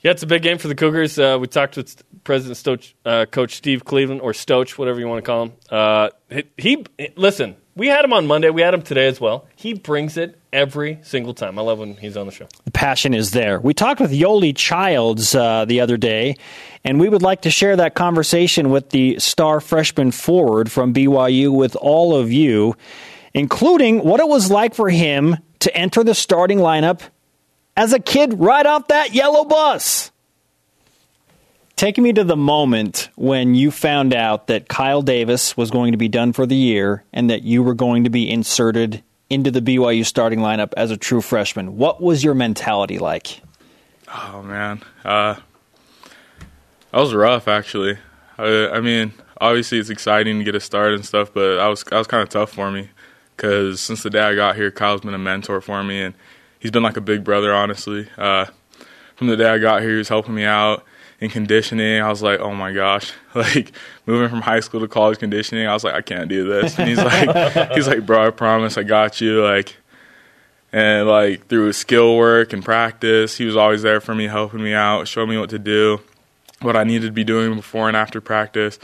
[0.00, 1.18] Yeah, it's a big game for the Cougars.
[1.18, 5.24] Uh, we talked with President Stoach, uh, Coach Steve Cleveland, or Stoach, whatever you want
[5.24, 5.52] to call him.
[5.70, 6.10] Uh,
[6.56, 7.56] he, he, listen.
[7.74, 8.50] We had him on Monday.
[8.50, 9.46] We had him today as well.
[9.54, 11.58] He brings it every single time.
[11.58, 12.48] I love when he's on the show.
[12.64, 13.60] The passion is there.
[13.60, 16.36] We talked with Yoeli Childs uh, the other day,
[16.84, 21.52] and we would like to share that conversation with the star freshman forward from BYU
[21.52, 22.74] with all of you,
[23.32, 27.02] including what it was like for him to enter the starting lineup
[27.78, 30.10] as a kid right off that yellow bus.
[31.76, 35.98] Taking me to the moment when you found out that Kyle Davis was going to
[35.98, 39.60] be done for the year and that you were going to be inserted into the
[39.60, 41.76] BYU starting lineup as a true freshman.
[41.76, 43.40] What was your mentality like?
[44.08, 45.36] Oh man, uh,
[46.90, 47.96] that was rough actually.
[48.38, 51.84] I, I, mean, obviously it's exciting to get a start and stuff, but I was
[51.84, 52.90] that was kind of tough for me
[53.36, 56.14] because since the day I got here, Kyle's been a mentor for me and
[56.58, 57.54] he's been like a big brother.
[57.54, 58.46] Honestly, uh,
[59.16, 60.84] from the day I got here, he was helping me out
[61.20, 62.00] in conditioning.
[62.00, 63.72] I was like, oh my gosh, like
[64.06, 65.66] moving from high school to college conditioning.
[65.66, 66.78] I was like, I can't do this.
[66.78, 69.42] And he's like, he's like, bro, I promise, I got you.
[69.42, 69.76] Like,
[70.72, 74.74] and like through skill work and practice, he was always there for me, helping me
[74.74, 76.00] out, showing me what to do,
[76.60, 78.78] what I needed to be doing before and after practice.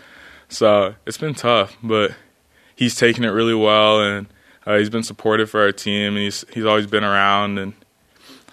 [0.48, 2.12] So it's been tough, but
[2.74, 4.26] he's taken it really well, and
[4.66, 7.58] uh, he's been supportive for our team, and he's he's always been around.
[7.58, 7.74] And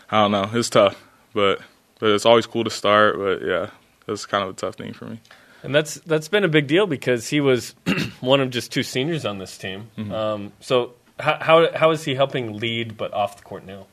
[0.09, 1.01] I don't know, it's tough,
[1.33, 1.61] but
[1.99, 3.17] but it's always cool to start.
[3.17, 3.69] But yeah,
[4.05, 5.19] that's kind of a tough thing for me.
[5.63, 7.75] And that's that's been a big deal because he was
[8.19, 9.89] one of just two seniors on this team.
[9.97, 10.11] Mm-hmm.
[10.11, 13.85] Um, so how, how how is he helping lead, but off the court now?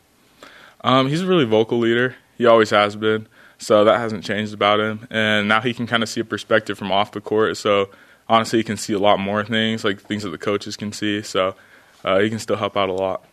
[0.82, 2.16] Um, he's a really vocal leader.
[2.36, 3.26] He always has been.
[3.58, 5.06] So that hasn't changed about him.
[5.10, 7.56] And now he can kind of see a perspective from off the court.
[7.56, 7.90] So
[8.28, 11.22] honestly, he can see a lot more things, like things that the coaches can see.
[11.22, 11.56] So
[12.04, 13.24] uh, he can still help out a lot.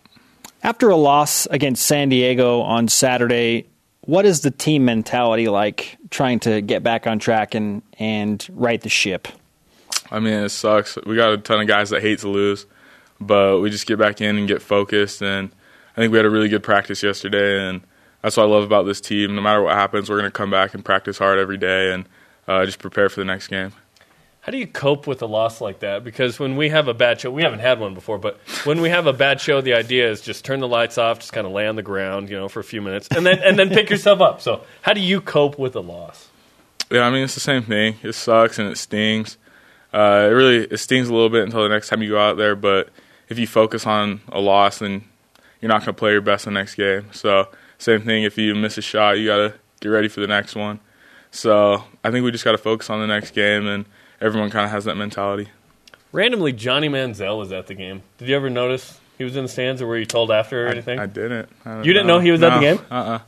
[0.64, 3.68] After a loss against San Diego on Saturday,
[4.02, 8.82] what is the team mentality like trying to get back on track and, and right
[8.82, 9.28] the ship?
[10.12, 10.98] I mean, it sucks.
[11.06, 12.66] We got a ton of guys that hate to lose,
[13.20, 15.22] but we just get back in and get focused.
[15.22, 15.52] And
[15.96, 17.82] I think we had a really good practice yesterday, and
[18.22, 19.36] that's what I love about this team.
[19.36, 22.06] No matter what happens, we're going to come back and practice hard every day and
[22.48, 23.72] uh, just prepare for the next game.
[24.46, 26.04] How do you cope with a loss like that?
[26.04, 28.90] Because when we have a bad show, we haven't had one before, but when we
[28.90, 31.54] have a bad show, the idea is just turn the lights off, just kind of
[31.54, 33.90] lay on the ground, you know, for a few minutes, and then and then pick
[33.90, 34.42] yourself up.
[34.42, 36.30] So, how do you cope with a loss?
[36.92, 37.96] Yeah, I mean it's the same thing.
[38.04, 39.38] It sucks and it stings.
[39.92, 42.38] Uh, it really it stings a little bit until the next time you go out
[42.38, 42.56] there.
[42.56, 42.90] But
[43.30, 45.06] if you focus on a loss, then
[45.60, 47.08] you're not going to play your best the next game.
[47.14, 47.48] So
[47.80, 48.22] same thing.
[48.22, 50.82] If you miss a shot, you got to get ready for the next one.
[51.32, 53.86] So I think we just got to focus on the next game and
[54.22, 55.50] everyone kind of has that mentality.
[56.12, 58.04] Randomly, Johnny Manziel was at the game.
[58.18, 60.70] Did you ever notice he was in the stands, or were you told after or
[60.70, 61.00] anything?
[61.00, 61.50] I, I didn't.
[61.66, 62.18] I you didn't know.
[62.18, 62.50] know he was no.
[62.50, 62.80] at the game?
[62.90, 63.16] Uh uh-uh.
[63.16, 63.20] uh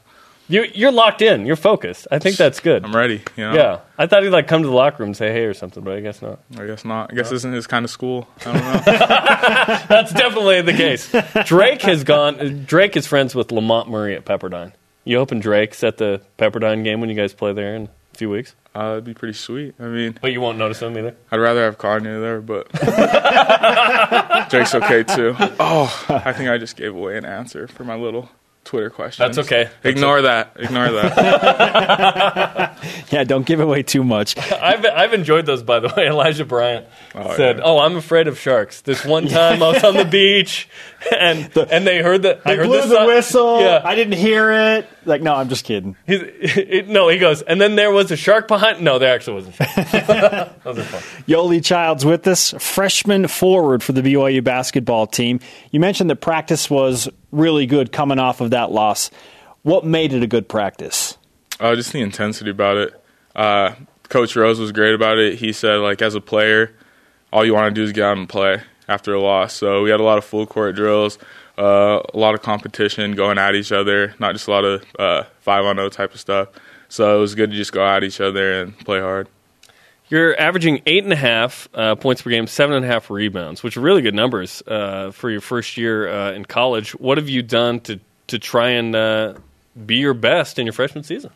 [0.50, 1.46] you, you're locked in.
[1.46, 2.08] You're focused.
[2.10, 2.86] I think that's good.
[2.86, 3.22] I'm ready.
[3.36, 3.54] You know?
[3.54, 5.84] Yeah, I thought he'd like come to the locker room and say hey or something,
[5.84, 6.40] but I guess not.
[6.58, 7.12] I guess not.
[7.12, 7.32] I guess no.
[7.32, 8.28] this isn't his kind of school.
[8.40, 9.80] I don't know.
[9.90, 11.14] that's definitely the case.
[11.46, 12.64] Drake has gone.
[12.66, 14.72] Drake is friends with Lamond Murray at Pepperdine.
[15.04, 18.30] You hoping Drake's at the Pepperdine game when you guys play there in a few
[18.30, 18.56] weeks?
[18.76, 19.76] Uh, that'd be pretty sweet.
[19.80, 21.16] I mean, but you won't notice him either.
[21.32, 22.70] I'd rather have Kanye there, but
[24.50, 25.36] Drake's okay too.
[25.60, 28.30] Oh, I think I just gave away an answer for my little
[28.68, 29.26] Twitter question.
[29.26, 29.70] That's okay.
[29.84, 30.52] Ignore that.
[30.58, 32.78] Ignore that.
[33.12, 34.38] yeah, don't give away too much.
[34.38, 36.08] I've I've enjoyed those by the way.
[36.10, 37.64] Elijah Bryant oh, said, yeah.
[37.64, 40.68] "Oh, I'm afraid of sharks." This one time I was on the beach
[41.18, 43.62] and the, and they heard that they I heard blew the whistle.
[43.62, 43.82] Yeah.
[43.84, 44.90] I didn't hear it.
[45.06, 45.96] Like, no, I'm just kidding.
[46.06, 48.82] He's, it, no, he goes, and then there was a shark behind.
[48.82, 49.56] No, there actually wasn't.
[49.56, 51.24] Those are fun.
[51.26, 55.40] Yoeli Childs with us, freshman forward for the BYU basketball team.
[55.72, 59.12] You mentioned that practice was really good coming off of that loss.
[59.64, 61.18] What made it a good practice?
[61.60, 63.04] Uh, just the intensity about it.
[63.36, 63.74] Uh,
[64.10, 65.40] Coach Rose was great about it.
[65.40, 66.74] He said, like, as a player,
[67.34, 69.54] all you want to do is get out and play after a loss.
[69.54, 71.18] So we had a lot of full court drills,
[71.58, 75.24] uh, a lot of competition going at each other, not just a lot of uh,
[75.42, 76.50] five on zero type of stuff.
[76.90, 79.28] So it was good to just go at each other and play hard.
[80.10, 83.62] You're averaging eight and a half uh, points per game, seven and a half rebounds,
[83.62, 86.92] which are really good numbers uh, for your first year uh, in college.
[86.92, 89.34] What have you done to to try and uh,
[89.86, 91.32] be your best in your freshman season?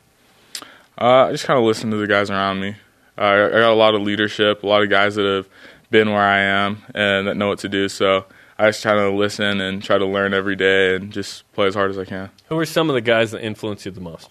[0.98, 2.76] I just kind of listen to the guys around me.
[3.18, 5.48] I got a lot of leadership, a lot of guys that have
[5.90, 7.90] been where I am and that know what to do.
[7.90, 8.26] So
[8.58, 11.76] I just try to listen and try to learn every day and just play as
[11.76, 12.30] hard as I can.
[12.48, 14.30] Who are some of the guys that influence you the most?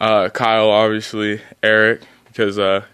[0.00, 2.84] Uh, Kyle, obviously, Eric, because uh,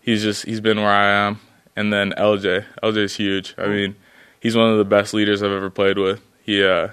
[0.00, 1.40] he's just he's been where I am,
[1.76, 2.64] and then LJ.
[2.82, 3.54] LJ is huge.
[3.58, 3.96] I mean,
[4.40, 6.22] he's one of the best leaders I've ever played with.
[6.42, 6.88] He uh,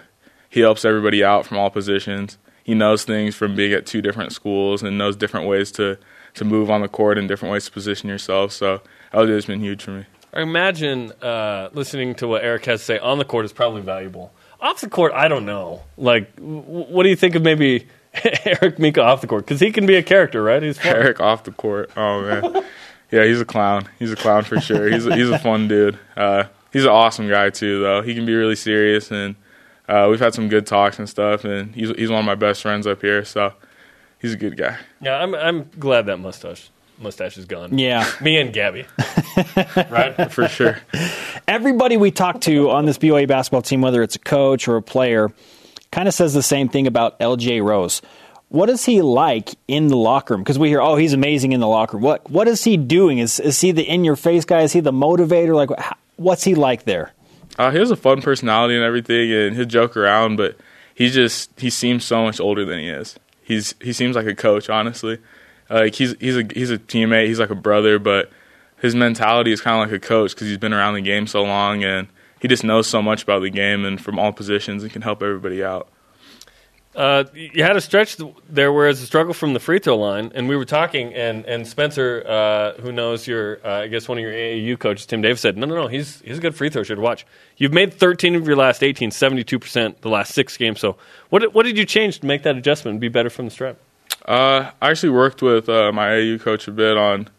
[0.49, 2.37] he helps everybody out from all positions.
[2.63, 5.97] He knows things from being at two different schools and knows different ways to
[6.35, 8.51] to move on the court and different ways to position yourself.
[8.51, 8.81] So
[9.13, 10.05] LJ has been huge for me.
[10.33, 13.81] I imagine uh, listening to what Eric has to say on the court is probably
[13.81, 14.31] valuable.
[14.59, 15.83] Off the court, I don't know.
[15.97, 17.87] Like, w- what do you think of maybe
[18.45, 19.45] Eric Mika off the court?
[19.45, 20.61] Because he can be a character, right?
[20.61, 20.95] He's fun.
[20.95, 21.89] Eric off the court.
[21.95, 22.63] Oh man,
[23.11, 23.87] yeah, he's a clown.
[23.99, 24.89] He's a clown for sure.
[24.89, 25.97] He's a, he's a fun dude.
[26.15, 28.01] Uh, he's an awesome guy too, though.
[28.01, 29.35] He can be really serious, and
[29.87, 31.45] uh, we've had some good talks and stuff.
[31.45, 33.53] And he's he's one of my best friends up here, so
[34.19, 34.77] he's a good guy.
[35.01, 37.77] Yeah, I'm, I'm glad that mustache mustache is gone.
[37.77, 38.09] Yeah.
[38.21, 38.85] Me and Gabby.
[39.89, 40.31] right?
[40.31, 40.77] For sure.
[41.47, 44.81] Everybody we talk to on this BYU basketball team, whether it's a coach or a
[44.81, 45.31] player,
[45.91, 48.01] kind of says the same thing about LJ Rose.
[48.49, 50.41] What is he like in the locker room?
[50.41, 52.03] Because we hear, oh, he's amazing in the locker room.
[52.03, 53.17] What What is he doing?
[53.17, 54.61] Is is he the in your face guy?
[54.61, 55.55] Is he the motivator?
[55.55, 55.69] Like,
[56.15, 57.11] what's he like there?
[57.57, 60.57] Uh, he has a fun personality and everything, and he'll joke around, but
[60.93, 63.17] he just he seems so much older than he is.
[63.43, 65.19] He's he seems like a coach, honestly.
[65.69, 67.27] Like he's he's a he's a teammate.
[67.27, 68.31] He's like a brother, but
[68.77, 71.43] his mentality is kind of like a coach because he's been around the game so
[71.43, 72.07] long and
[72.39, 75.23] he just knows so much about the game and from all positions and can help
[75.23, 75.89] everybody out.
[76.97, 78.17] Uh, you had a stretch
[78.49, 81.45] there where it's a struggle from the free throw line, and we were talking, and
[81.45, 85.21] and Spencer, uh, who knows your, uh, I guess one of your AAU coaches, Tim
[85.21, 86.99] Davis, said, no, no, no, he's he's a good free throw shooter.
[86.99, 87.23] Watch,
[87.57, 90.79] you've made 13 of your last 18, 72 percent the last six games.
[90.79, 90.97] So
[91.29, 93.79] what what did you change to make that adjustment and be better from the stripe?
[94.25, 97.29] Uh, I actually worked with uh, my AAU coach a bit on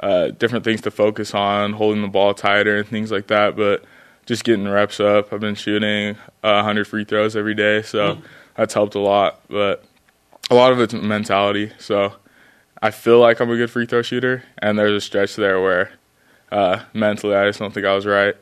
[0.00, 3.56] uh, different things to focus on, holding the ball tighter and things like that.
[3.56, 3.84] But
[4.24, 5.34] just getting reps up.
[5.34, 8.26] I've been shooting uh, 100 free throws every day, so Mm-hmm.
[8.56, 9.40] That's helped a lot.
[9.48, 9.84] But
[10.50, 11.72] a lot of it's mentality.
[11.78, 12.14] So
[12.80, 15.92] I feel like I'm a good free throw shooter, and there's a stretch there where
[16.50, 18.34] uh, mentally I just don't think I was right.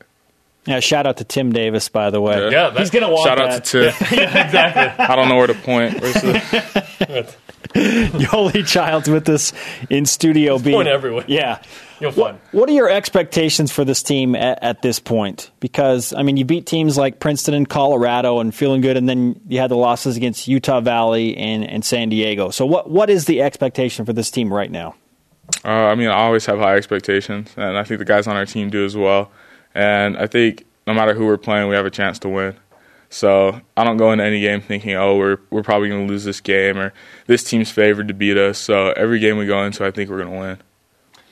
[0.66, 2.50] Yeah, shout out to Tim Davis, by the way.
[2.50, 2.70] Yeah.
[2.70, 3.50] Yeah, He's gonna want Shout that.
[3.50, 3.88] out to Tim.
[4.18, 5.04] exactly.
[5.04, 5.94] I don't know where to point.
[7.74, 9.52] Where's the, Yoeli Childs with us
[9.88, 10.72] in Studio B.
[10.72, 11.24] point everywhere.
[11.28, 11.62] Yeah.
[12.00, 12.38] You'll find.
[12.52, 15.50] What are your expectations for this team at, at this point?
[15.60, 19.38] Because I mean, you beat teams like Princeton and Colorado, and feeling good, and then
[19.46, 22.50] you had the losses against Utah Valley and, and San Diego.
[22.50, 24.94] So, what what is the expectation for this team right now?
[25.64, 28.46] Uh, I mean, I always have high expectations, and I think the guys on our
[28.46, 29.30] team do as well.
[29.74, 32.56] And I think no matter who we're playing, we have a chance to win.
[33.10, 36.24] So I don't go into any game thinking, oh, we're we're probably going to lose
[36.24, 36.94] this game or
[37.26, 38.56] this team's favored to beat us.
[38.58, 40.58] So every game we go into, I think we're going to win.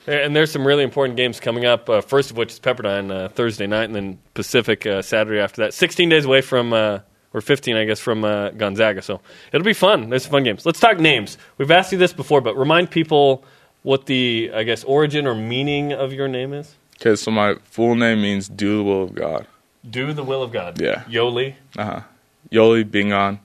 [0.07, 1.89] And there's some really important games coming up.
[1.89, 5.61] Uh, first of which is Pepperdine uh, Thursday night, and then Pacific uh, Saturday after
[5.63, 5.73] that.
[5.73, 6.99] 16 days away from, uh,
[7.33, 9.01] or 15, I guess, from uh, Gonzaga.
[9.01, 9.21] So
[9.53, 10.09] it'll be fun.
[10.09, 10.65] There's some fun games.
[10.65, 11.37] Let's talk names.
[11.59, 13.45] We've asked you this before, but remind people
[13.83, 16.75] what the, I guess, origin or meaning of your name is.
[16.99, 19.47] Okay, so my full name means do the will of God.
[19.87, 20.81] Do the will of God.
[20.81, 21.03] Yeah.
[21.05, 21.55] Yoli.
[21.77, 22.01] Uh huh.
[22.51, 23.39] Yoli Bingon.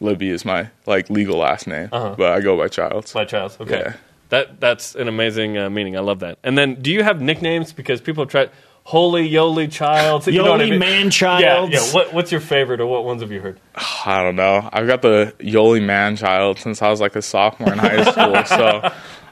[0.00, 2.14] Libby is my like legal last name, Uh-huh.
[2.18, 3.14] but I go by Childs.
[3.14, 3.56] My Childs.
[3.60, 3.82] Okay.
[3.86, 3.92] Yeah.
[4.30, 5.96] That that's an amazing uh, meaning.
[5.96, 6.38] I love that.
[6.42, 7.72] And then, do you have nicknames?
[7.72, 8.50] Because people have tried
[8.82, 10.26] Holy Yoli Child.
[10.26, 10.78] You know what I Yoli mean?
[10.80, 11.72] Man Yeah, Childs.
[11.72, 11.92] yeah.
[11.94, 13.60] What, what's your favorite, or what ones have you heard?
[14.06, 14.68] I don't know.
[14.72, 18.44] I've got the Yoli man child since I was like a sophomore in high school,
[18.46, 18.90] so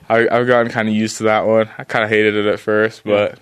[0.09, 1.69] I, I've gotten kind of used to that one.
[1.77, 3.39] I kind of hated it at first, but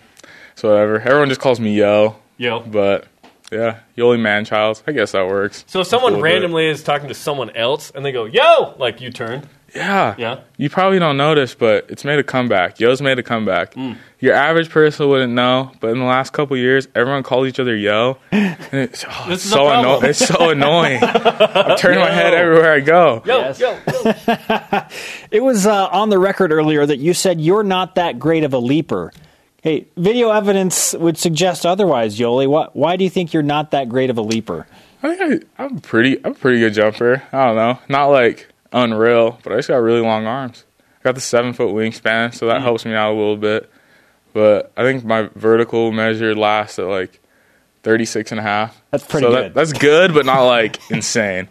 [0.52, 0.98] it's whatever.
[1.00, 2.60] Everyone just calls me Yo, Yo.
[2.60, 3.06] but
[3.52, 4.82] yeah, Yoli man child.
[4.86, 5.64] I guess that works.
[5.66, 6.32] So if someone A little bit.
[6.34, 10.38] randomly is talking to someone else and they go, "Yo," like you turn, yeah, Yeah.
[10.56, 12.80] You probably don't notice, but it's made a comeback.
[12.80, 13.74] Yo's made a comeback.
[13.74, 13.96] Mm.
[14.20, 17.76] Your average person wouldn't know, but in the last couple years, everyone calls each other
[17.76, 18.16] Yo.
[18.32, 19.84] And it's, oh, This it's is so problem.
[19.96, 20.10] annoying.
[20.10, 21.00] It's so annoying.
[21.02, 23.22] I'm turning my head everywhere I go.
[23.26, 23.60] yo, Yes.
[23.60, 24.82] yo, yo.
[25.30, 28.52] It was uh, on the record earlier that you said you're not that great of
[28.54, 29.12] a leaper.
[29.62, 32.48] Hey, video evidence would suggest otherwise, Yoeli.
[32.48, 34.66] What, why do you think you're not that great of a leaper?
[35.02, 36.22] I think I, I'm pretty.
[36.24, 37.22] I'm a pretty good jumper.
[37.32, 40.64] I don't know, not like unreal, but I just got really long arms.
[40.80, 42.62] I got the seven foot wingspan, so that Mm.
[42.62, 43.70] helps me out a little bit.
[44.32, 47.20] But I think my vertical measure lasts at like
[47.82, 48.80] 36 and a half.
[48.90, 49.44] That's pretty so good.
[49.46, 51.48] That, that's good, but not like insane.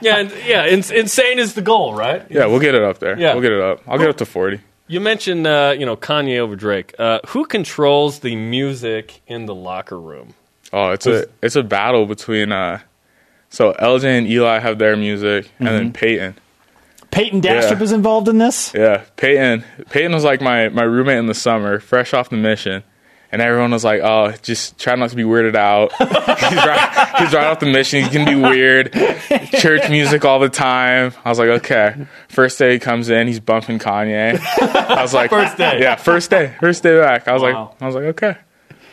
[0.00, 0.66] yeah, yeah.
[0.66, 2.24] Ins- insane is the goal, right?
[2.30, 3.18] Yeah, we'll get it up there.
[3.18, 3.32] Yeah.
[3.34, 3.80] We'll get it up.
[3.86, 4.60] I'll get up to 40.
[4.92, 6.94] You mentioned, uh, you know, Kanye over Drake.
[6.98, 10.34] Uh, who controls the music in the locker room?
[10.70, 12.80] Oh, it's a it's a battle between uh,
[13.48, 15.76] so LJ and Eli have their music, and Mm-hmm.
[15.78, 16.34] then Payton.
[17.10, 17.82] Payton Dastrup Yeah.
[17.82, 18.72] is involved in this?
[18.74, 19.64] Yeah, Payton.
[19.88, 22.82] Payton was like my, my roommate in the summer, fresh off the mission,
[23.32, 27.32] and everyone was like, "Oh, just try not to be weirded out." he's, right, he's
[27.34, 28.04] right off the mission.
[28.04, 28.92] He can be weird.
[29.58, 31.12] Church music all the time.
[31.24, 34.38] I was like, "Okay." First day he comes in, he's bumping Kanye.
[34.60, 35.80] I was like, First day.
[35.80, 37.70] yeah, first day, first day back." I was Wow.
[37.70, 38.36] like, "I was like, okay."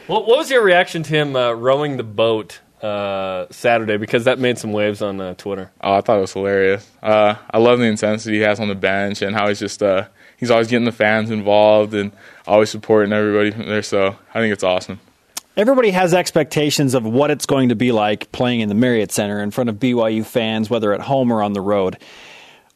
[0.07, 3.97] What, what was your reaction to him uh, rowing the boat uh, Saturday?
[3.97, 5.69] Because that made some waves on uh, Twitter.
[5.81, 6.89] Oh, I thought it was hilarious.
[7.03, 10.07] Uh, I love the intensity he has on the bench and how he's just uh,
[10.39, 12.11] he's always getting the fans involved and
[12.47, 13.83] always supporting everybody from there.
[13.83, 14.99] So I think it's awesome.
[15.57, 19.41] Everybody has expectations of what it's going to be like playing in the Marriott Center
[19.41, 21.97] in front of BYU fans, whether at home or on the road.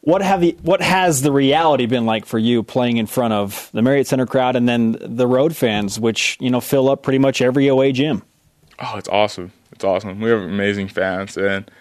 [0.01, 3.69] What have the, what has the reality been like for you playing in front of
[3.71, 7.19] the Marriott Center crowd and then the road fans, which you know fill up pretty
[7.19, 8.21] much every OA gym?
[8.79, 9.53] Oh, it's awesome.
[9.71, 10.19] It's awesome.
[10.19, 11.71] We have amazing fans, and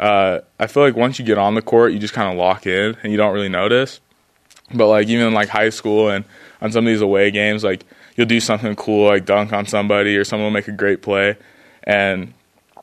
[0.00, 2.66] uh, I feel like once you get on the court, you just kind of lock
[2.66, 4.00] in and you don't really notice.
[4.74, 6.24] But like even in like high school and
[6.60, 7.84] on some of these away games, like
[8.16, 11.36] you'll do something cool, like dunk on somebody or someone will make a great play,
[11.84, 12.32] and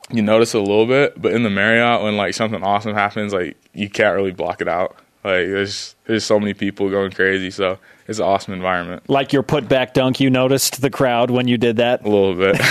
[0.10, 1.22] you notice it a little bit.
[1.22, 4.68] But in the Marriott, when like something awesome happens, like you can't really block it
[4.68, 4.96] out.
[5.24, 9.10] Like there's there's so many people going crazy, so it's an awesome environment.
[9.10, 12.04] Like your putback dunk, you noticed the crowd when you did that.
[12.06, 12.58] A little bit.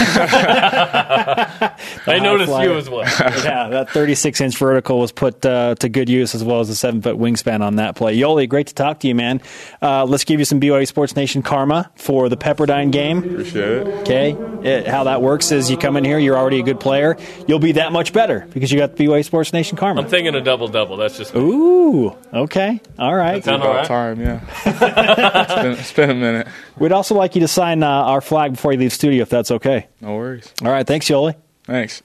[2.07, 2.71] I noticed flyer.
[2.71, 3.03] you as well.
[3.45, 6.75] yeah, that 36 inch vertical was put uh, to good use as well as the
[6.75, 8.17] seven foot wingspan on that play.
[8.17, 9.41] Yoeli, great to talk to you, man.
[9.81, 13.19] Uh, let's give you some BYU Sports Nation karma for the Pepperdine game.
[13.19, 13.87] Appreciate it.
[14.03, 17.17] Okay, It- how that works is you come in here, you're already a good player.
[17.47, 20.03] You'll be that much better because you got the BYU Sports Nation karma.
[20.03, 20.97] I'm thinking a double double.
[20.97, 23.43] That's just Ooh, okay, all right.
[23.45, 23.87] Sound About all right?
[23.87, 24.41] time, yeah.
[25.23, 26.49] it's, been, it's been a minute.
[26.79, 29.51] We'd also like you to sign uh, our flag before you leave studio, if that's
[29.51, 29.89] okay.
[30.01, 30.53] No worries.
[30.63, 31.35] All right, thanks, Yoeli.
[31.65, 32.03] Thanks.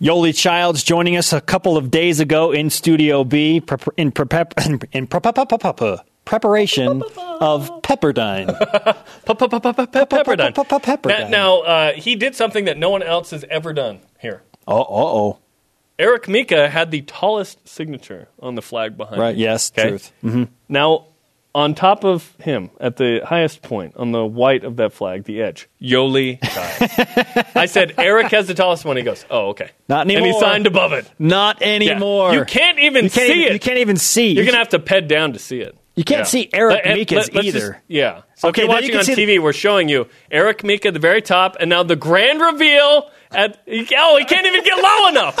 [0.00, 3.56] Yoeli Childs joining us a couple of days ago in Studio B
[3.96, 4.48] in, prep-
[4.92, 5.06] in
[6.24, 7.02] preparation
[7.40, 8.46] of Pepperdine.
[9.26, 10.54] Pepperdine.
[10.54, 11.30] Pepperdine.
[11.30, 14.42] Now, uh, he did something that no one else has ever done here.
[14.66, 15.38] Oh, oh,
[15.98, 19.20] Eric Mika had the tallest signature on the flag behind.
[19.20, 19.40] Right, him.
[19.40, 19.88] yes, Okay?
[19.90, 20.12] truth.
[20.22, 21.08] hmm Now,
[21.54, 25.42] on top of him, at the highest point, on the white of that flag, the
[25.42, 26.38] edge, Yoeli.
[27.56, 28.96] I said, Eric has the tallest one.
[28.96, 29.70] He goes, oh, okay.
[29.88, 30.26] Not anymore.
[30.26, 31.10] And he signed above it.
[31.18, 31.66] Not Yeah.
[31.68, 32.32] anymore.
[32.34, 33.52] You can't even You can't see even, it.
[33.54, 34.32] You can't even see.
[34.32, 35.76] You're going to have to ped down to see it.
[35.96, 36.24] You can't Yeah.
[36.24, 37.58] see Eric and Mika's let's either.
[37.58, 38.22] just- yeah.
[38.36, 40.94] So Okay, if you're then you watching on TV, we're showing you Eric Mika at
[40.94, 45.08] the very top, and now the grand reveal at oh, he can't even get low
[45.08, 45.36] enough.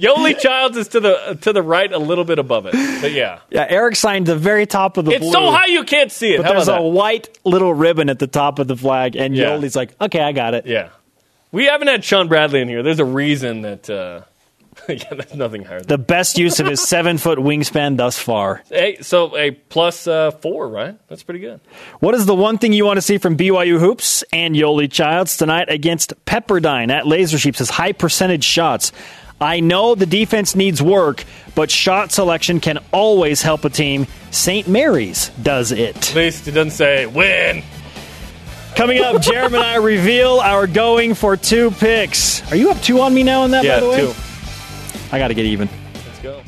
[0.00, 2.72] Yoeli Childs is to the to the right, a little bit above it,
[3.02, 5.32] but yeah, Yeah, Eric signed the very top of the it's blue.
[5.32, 6.38] so high you can't see it.
[6.38, 6.82] But How there's a that?
[6.82, 9.50] white little ribbon at the top of the flag, and Yeah.
[9.50, 10.66] Yoeli's like, okay, I got it.
[10.66, 10.88] Yeah,
[11.52, 12.82] we haven't had Shawn Bradley in here.
[12.82, 13.90] There's a reason that.
[13.90, 14.22] Uh,
[14.88, 15.80] yeah, there's nothing higher.
[15.80, 18.62] Than The best use of his seven foot wingspan thus far.
[18.70, 20.96] Hey, so a plus uh, four, right?
[21.08, 21.60] That's pretty good.
[21.98, 25.36] What is the one thing you want to see from BYU Hoops and Yoeli Childs
[25.36, 28.92] tonight against Pepperdine at Laser Sheep says high percentage shots.
[29.40, 31.24] I know the defense needs work,
[31.54, 34.06] but shot selection can always help a team.
[34.30, 34.68] St.
[34.68, 35.96] Mary's does it.
[36.10, 37.62] At least it doesn't say win.
[38.76, 42.50] Coming up, Jarom and I reveal our going for two picks.
[42.52, 44.00] Are you up two on me now on that, Yeah, by the way?
[44.00, 44.12] two.
[45.12, 45.68] I got to get even.
[46.06, 46.42] Let's go.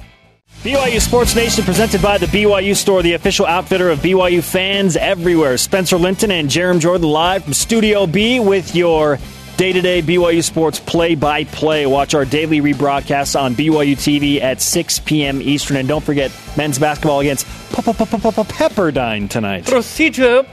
[0.62, 5.56] BYU Sports Nation presented by the BYU Store, the official outfitter of BYU fans everywhere.
[5.56, 9.18] Spencer Linton and Jarom Jordan live from Studio B with your
[9.62, 11.86] day to day BYU Sports play by play.
[11.86, 15.40] Watch our daily rebroadcasts on BYU TV at 6 p.m.
[15.40, 15.76] Eastern.
[15.76, 19.64] And don't forget men's basketball against Pepperdine tonight.
[19.64, 20.44] Procedure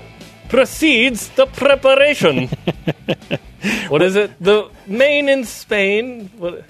[0.47, 2.49] precedes the preparation.
[3.87, 4.31] what is it?
[4.39, 6.29] The main in Spain.
[6.37, 6.63] What,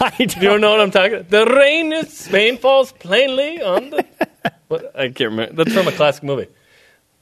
[0.00, 1.14] I you don't know what I'm talking.
[1.14, 1.30] about?
[1.30, 4.04] The rain in Spain falls plainly on the.
[4.66, 5.52] What I can't remember.
[5.62, 6.48] That's from a classic movie.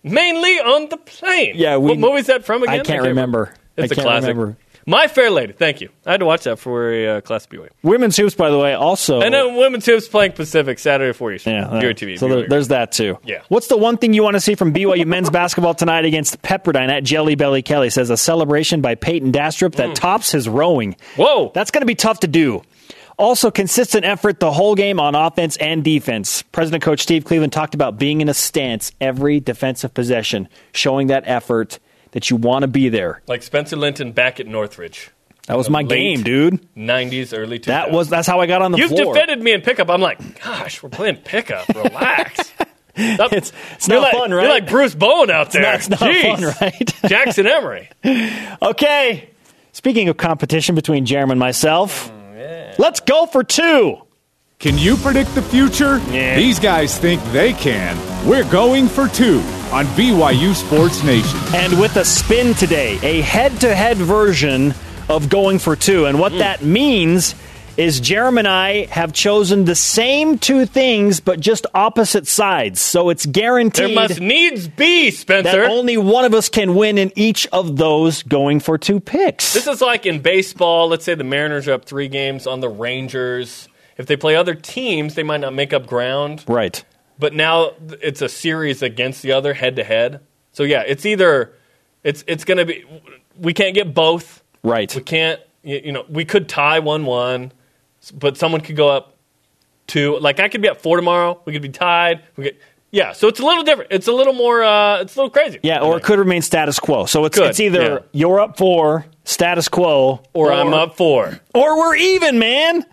[0.03, 1.57] Mainly on the plane.
[1.57, 2.81] Yeah, we- what movie is that from again?
[2.81, 3.53] I can't remember.
[3.77, 4.29] It's I a can't classic.
[4.29, 4.57] remember.
[4.87, 5.53] My Fair Lady.
[5.53, 5.91] Thank you.
[6.05, 7.59] I had to watch that for a uh, class B.
[7.83, 9.21] Women's hoops, by the way, also.
[9.21, 11.55] And then women's hoops playing Pacific Saturday 4 Eastern.
[11.55, 12.19] Yeah, BYU TV.
[12.19, 13.19] So there, there's that too.
[13.25, 13.43] Yeah.
[13.49, 16.89] What's the one thing you want to see from BYU men's basketball tonight against Pepperdine
[16.89, 20.97] at Jelly Belly Kelly says a celebration by Payton Dastrup that tops his rowing.
[21.17, 21.53] Whoa.
[21.55, 22.63] That's going to be tough to do.
[23.19, 26.43] Also, consistent effort the whole game on offense and defense.
[26.51, 31.25] President Coach Steve Cleveland talked about being in a stance every defensive possession, showing that
[31.27, 31.79] effort
[32.13, 33.21] that you want to be there.
[33.27, 35.11] like Spencer Linton back at Northridge.
[35.49, 36.65] That was my game, dude.
[36.77, 37.65] 90s, early 2000s.
[37.65, 38.89] That was that's how I got on the floor.
[38.91, 39.15] You've floor.
[39.15, 39.91] defended me in pickup.
[39.91, 41.69] I'm like, gosh, we're playing pickup.
[41.75, 42.49] Relax.
[42.97, 45.63] Stop- It's- it's you're not like, fun, You're like Bruce Bowen out there.
[45.63, 46.37] That's not Jeez.
[46.37, 46.95] fun, right?
[47.09, 47.89] Jackson Emery.
[48.61, 49.31] Okay.
[49.73, 53.99] Speaking of competition between Jarom and myself, Mm, let's go for two.
[54.63, 55.99] Can you predict the future?
[56.13, 56.37] Yeah.
[56.37, 57.99] These guys think they can.
[58.25, 59.41] We're going for two.
[59.73, 61.41] on BYU Sports Nation.
[61.53, 64.73] And with a spin today, a head to head version
[65.09, 66.05] of going for two.
[66.07, 66.39] And what mm.
[66.39, 67.35] that means
[67.77, 72.81] is Jarom and I have chosen the same two things, but just opposite sides.
[72.81, 75.63] So it's guaranteed There must needs be, Spencer.
[75.63, 79.55] that only one of us can win in each of those going for two picks.
[79.55, 80.87] This is like in baseball.
[80.87, 83.69] Let's say the Mariners are up three games on the Rangers.
[83.97, 86.45] If they play other teams, they might not make up ground.
[86.49, 86.83] right.
[87.19, 90.21] But now it's a series against the other, head to head.
[90.53, 91.53] So yeah, it's either
[92.03, 92.85] it's it's going to be.
[93.39, 94.43] We can't get both.
[94.65, 94.93] Right.
[94.95, 95.41] We can't.
[95.63, 97.53] You know, we could tie one one,
[98.15, 99.17] but someone could go up
[99.87, 100.19] two.
[100.19, 101.41] Like I could be up four tomorrow.
[101.45, 102.23] We could be tied.
[102.37, 102.57] We could.
[102.91, 103.93] Yeah, so it's a little different.
[103.93, 104.63] It's a little more.
[104.63, 105.61] Uh, it's a little crazy.
[105.63, 107.07] Yeah, or it could remain status quo.
[107.07, 107.99] So it's Could, it's either yeah.
[108.13, 111.41] you're up four, status quo, or I'm up four.
[111.55, 112.85] or we're even, man.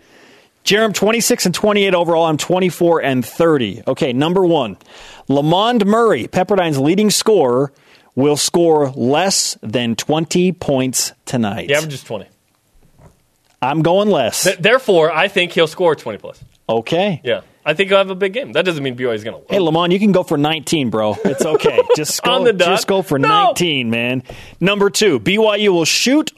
[0.64, 2.24] Jarom 26 and 28 overall.
[2.26, 3.82] I'm 24 and 30.
[3.88, 4.76] Okay, number one,
[5.28, 7.72] Lamond Murray, Pepperdine's leading scorer,
[8.14, 11.68] will score less than 20 points tonight.
[11.68, 12.26] The average is twenty.
[13.62, 14.44] I'm going less.
[14.44, 16.42] Th- therefore, I think he'll score twenty plus.
[16.68, 17.20] okay.
[17.24, 18.52] Yeah, I think he'll have a big game.
[18.52, 19.38] That doesn't mean BYU is going to.
[19.40, 19.46] Win.
[19.50, 21.16] Hey, Lamond, you can go for 19, bro.
[21.24, 21.78] It's okay.
[21.96, 22.68] Just go, On the dot.
[22.68, 23.28] just go for No.
[23.46, 24.22] 19, man.
[24.60, 26.32] Number two, BYU will shoot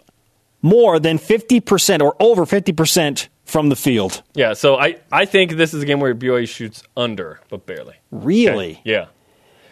[0.62, 4.22] more than 50% or over 50% from the field.
[4.34, 7.96] Yeah, so I, I think this is a game where BYU shoots under, but barely.
[8.10, 8.80] Really?
[8.84, 9.06] Yeah.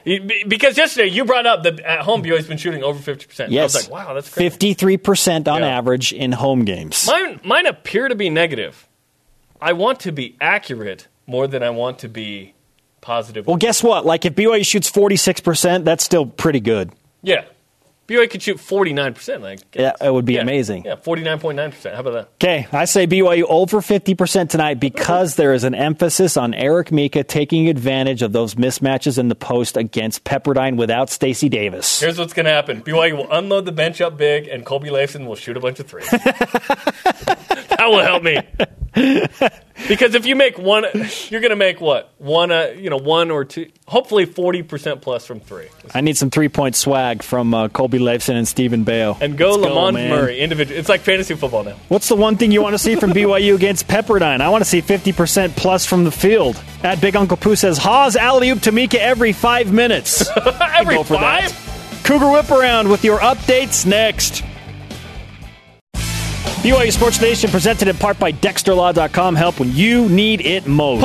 [0.04, 3.50] Because yesterday you brought up that at home BYU's been shooting over 50%.
[3.50, 3.74] Yes.
[3.74, 4.56] I was like, wow, that's crazy.
[4.74, 5.68] 53% on Yeah.
[5.68, 7.06] average in home games.
[7.06, 8.88] Mine, mine appear to be negative.
[9.60, 12.54] I want to be accurate more than I want to be
[13.02, 13.46] positive.
[13.46, 14.06] well, guess what?
[14.06, 16.90] Like if BYU shoots 46%, that's still pretty good.
[17.22, 17.44] yeah.
[18.10, 19.40] BYU could shoot 49%.
[19.40, 20.84] Like, Yeah, it would be yeah, amazing.
[20.84, 21.94] Yeah, 49.9%.
[21.94, 22.28] How about that?
[22.42, 27.22] Okay, I say BYU over 50% tonight because there is an emphasis on Eric Mika
[27.22, 32.00] taking advantage of those mismatches in the post against Pepperdine without Stacy Davis.
[32.00, 35.26] Here's what's going to happen BYU will unload the bench up big, and Colby Leifson
[35.26, 36.10] will shoot a bunch of threes.
[37.80, 38.38] that will help me.
[39.88, 40.84] because if you make one,
[41.28, 42.12] you're going to make what?
[42.18, 45.68] One, uh, you know, one or two, hopefully 40% plus from three.
[45.94, 49.18] I need some three point swag from uh, Colby Leifson and Steven Beo.
[49.20, 50.10] And go Let's Lamond man.
[50.10, 50.78] Murray, individual.
[50.78, 51.76] It's like fantasy football now.
[51.88, 54.40] What's the one thing you want to see from BYU against Pepperdine?
[54.40, 56.62] I want to see 50% plus from the field.
[56.82, 60.28] At Big Uncle Pooh says, Haws alley oop to Mika every five minutes.
[60.60, 61.50] Every go for five?
[61.50, 62.04] that.
[62.04, 64.42] Cougar Whip Around with your updates next.
[66.62, 69.34] BYU Sports Nation presented in part by DexterLaw.com.
[69.34, 71.00] Help when you need it most.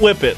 [0.00, 0.36] Whip it.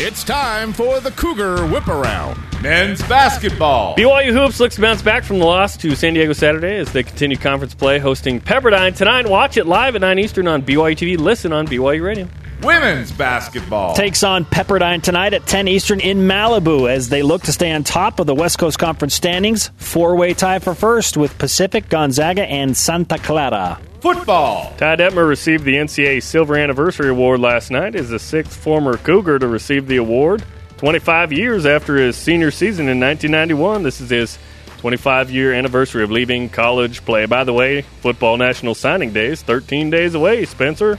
[0.00, 2.47] It's time for the Cougar Whip Around.
[2.62, 3.94] Men's basketball.
[3.94, 7.04] BYU Hoops looks to bounce back from the loss to San Diego Saturday as they
[7.04, 9.28] continue conference play, hosting Pepperdine tonight.
[9.28, 11.16] Watch it live at 9 Eastern on BYU TV.
[11.16, 12.28] Listen on BYU Radio.
[12.62, 13.94] Women's basketball.
[13.94, 17.84] takes on Pepperdine tonight at 10 Eastern in Malibu as they look to stay on
[17.84, 19.70] top of the West Coast Conference standings.
[19.76, 23.78] Four way tie for first with Pacific, Gonzaga, and Santa Clara.
[24.00, 24.74] Football.
[24.78, 29.38] Ty Detmer received the NCAA Silver Anniversary Award last night as the sixth former Cougar
[29.38, 30.44] to receive the award.
[30.78, 34.38] 25 years after his senior season in 1991, this is his
[34.78, 37.26] 25 year anniversary of leaving college play.
[37.26, 40.98] By the way, football national signing day is 13 days away, Spencer.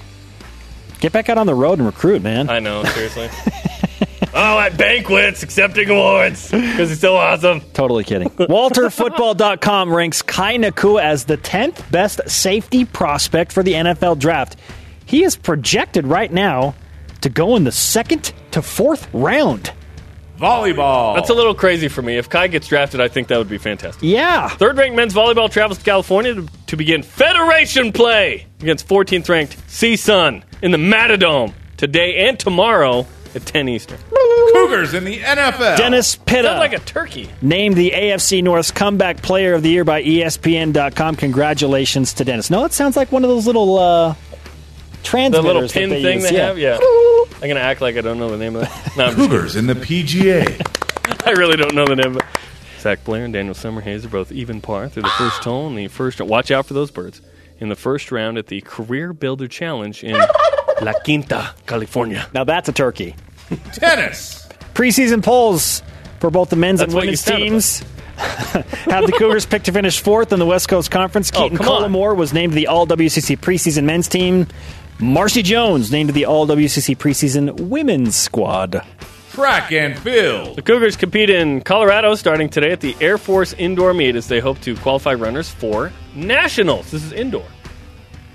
[0.99, 2.49] Get back out on the road and recruit, man.
[2.49, 3.30] I know, seriously.
[4.34, 7.61] oh, at banquets, accepting awards because he's so awesome.
[7.71, 8.30] Totally kidding.
[8.32, 14.57] WalterFootball.com ranks Kai Nacua as the 10th best safety prospect for the NFL draft.
[15.05, 16.75] He is projected right now
[17.22, 19.72] to go in the second to fourth round.
[20.38, 21.15] Volleyball.
[21.15, 22.17] That's a little crazy for me.
[22.17, 24.01] If Kai gets drafted, I think that would be fantastic.
[24.03, 24.47] Yeah.
[24.47, 29.57] Third ranked men's volleyball travels to California to, to begin Federation play against 14th ranked
[29.67, 33.05] CSUN in the Matadome today and tomorrow
[33.36, 33.97] at 10 Eastern.
[34.53, 35.78] Cougars in the NFL.
[35.78, 36.47] Dennis Pitta.
[36.47, 37.30] Sounds like a turkey.
[37.41, 41.15] named the AFC North's Comeback Player of the Year by ESPN.com.
[41.17, 42.49] Congratulations to Dennis.
[42.49, 44.15] No, it sounds like one of those little uh,
[45.03, 45.45] The transmitters.
[45.45, 46.29] little that pin they thing use.
[46.29, 46.57] they have?
[46.57, 46.75] Yeah.
[46.81, 48.91] I'm going to act like I don't know the name of that.
[48.97, 51.25] No, Cougars in the PGA.
[51.25, 52.23] I really don't know the name of it.
[52.79, 55.87] Zach Blair and Daniel Summerhays are both even par through the first hole in the
[55.87, 56.21] first.
[56.21, 57.21] Watch out for those birds.
[57.59, 60.13] In the first round at the Career Builder Challenge in
[60.81, 62.27] La Quinta, California.
[62.33, 63.15] Now that's a turkey.
[63.73, 64.47] Tennis.
[64.73, 65.81] Preseason polls
[66.19, 67.83] for both the men's That's and women's teams
[68.19, 71.31] have the Cougars picked to finish fourth in the West Coast Conference.
[71.35, 72.17] Oh, Keaton come on.
[72.17, 74.47] Was named the All WCC preseason men's team.
[75.01, 78.85] Marcy Jones named to the All WCC preseason women's squad.
[79.31, 80.57] Track and field.
[80.57, 84.41] The Cougars compete in Colorado starting today at the Air Force Indoor Meet as they
[84.41, 86.91] hope to qualify runners for Nationals.
[86.91, 87.45] This is indoor.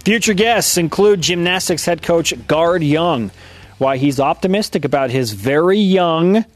[0.07, 3.31] Future guests include gymnastics head coach Guard Young.
[3.77, 6.47] Why he's optimistic about his very young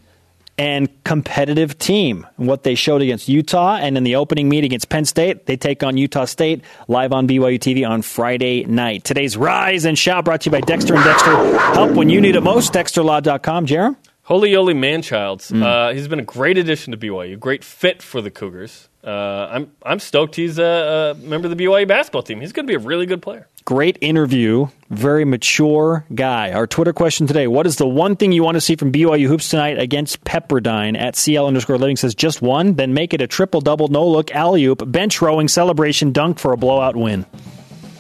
[0.59, 2.27] and competitive team.
[2.37, 5.83] What they showed against Utah and in the opening meet against Penn State, they take
[5.83, 9.05] on Utah State live on BYU TV on Friday night.
[9.05, 11.59] Today's Rise and Shout brought to you by Dexter and Dexter.
[11.75, 12.73] Help when you need it most.
[12.73, 13.67] DexterLaw.com.
[13.67, 13.97] Jarom?
[14.25, 15.51] Holy Holy Manchilds.
[15.63, 18.91] Uh, he's been a great addition to BYU, great fit for the Cougars.
[19.09, 22.43] Uh, I'm I'm stoked he's a, a member of the BYU basketball team.
[22.43, 23.49] He's going to be a really good player.
[23.65, 24.67] Great interview.
[24.91, 26.53] Very mature guy.
[26.53, 29.27] Our Twitter question today What is the one thing you want to see from BYU
[29.27, 30.99] Hoops tonight against Pepperdine?
[30.99, 34.31] At CL underscore living says just one, then make it a triple double, no look,
[34.33, 37.25] alley oop, bench rowing celebration, dunk for a blowout win.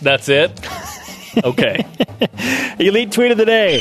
[0.02, 0.60] That's it.
[1.44, 1.84] Okay.
[2.78, 3.80] Elite tweet of the day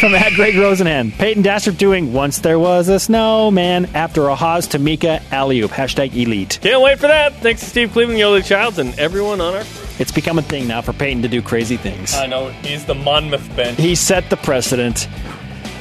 [0.00, 1.12] from at Greg Rosenhan.
[1.12, 5.70] Payton Dastrup doing Once There Was a Snowman after a Haws to Mika alley oop.
[5.70, 6.58] Hashtag elite.
[6.60, 7.34] Can't wait for that.
[7.36, 9.64] Thanks to Steve Cleveland, Yoeli Childs, and everyone on our.
[9.98, 12.14] It's become a thing now for Payton to do crazy things.
[12.14, 13.78] I know he's the Monmouth bench.
[13.78, 15.06] He set the precedent.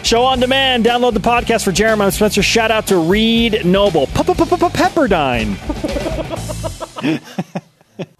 [0.04, 0.86] Show on demand.
[0.86, 2.43] Download the podcast for Jeremiah Spencer.
[2.43, 4.08] Shout out to Reed Noble.
[4.08, 5.58] Pepperdine.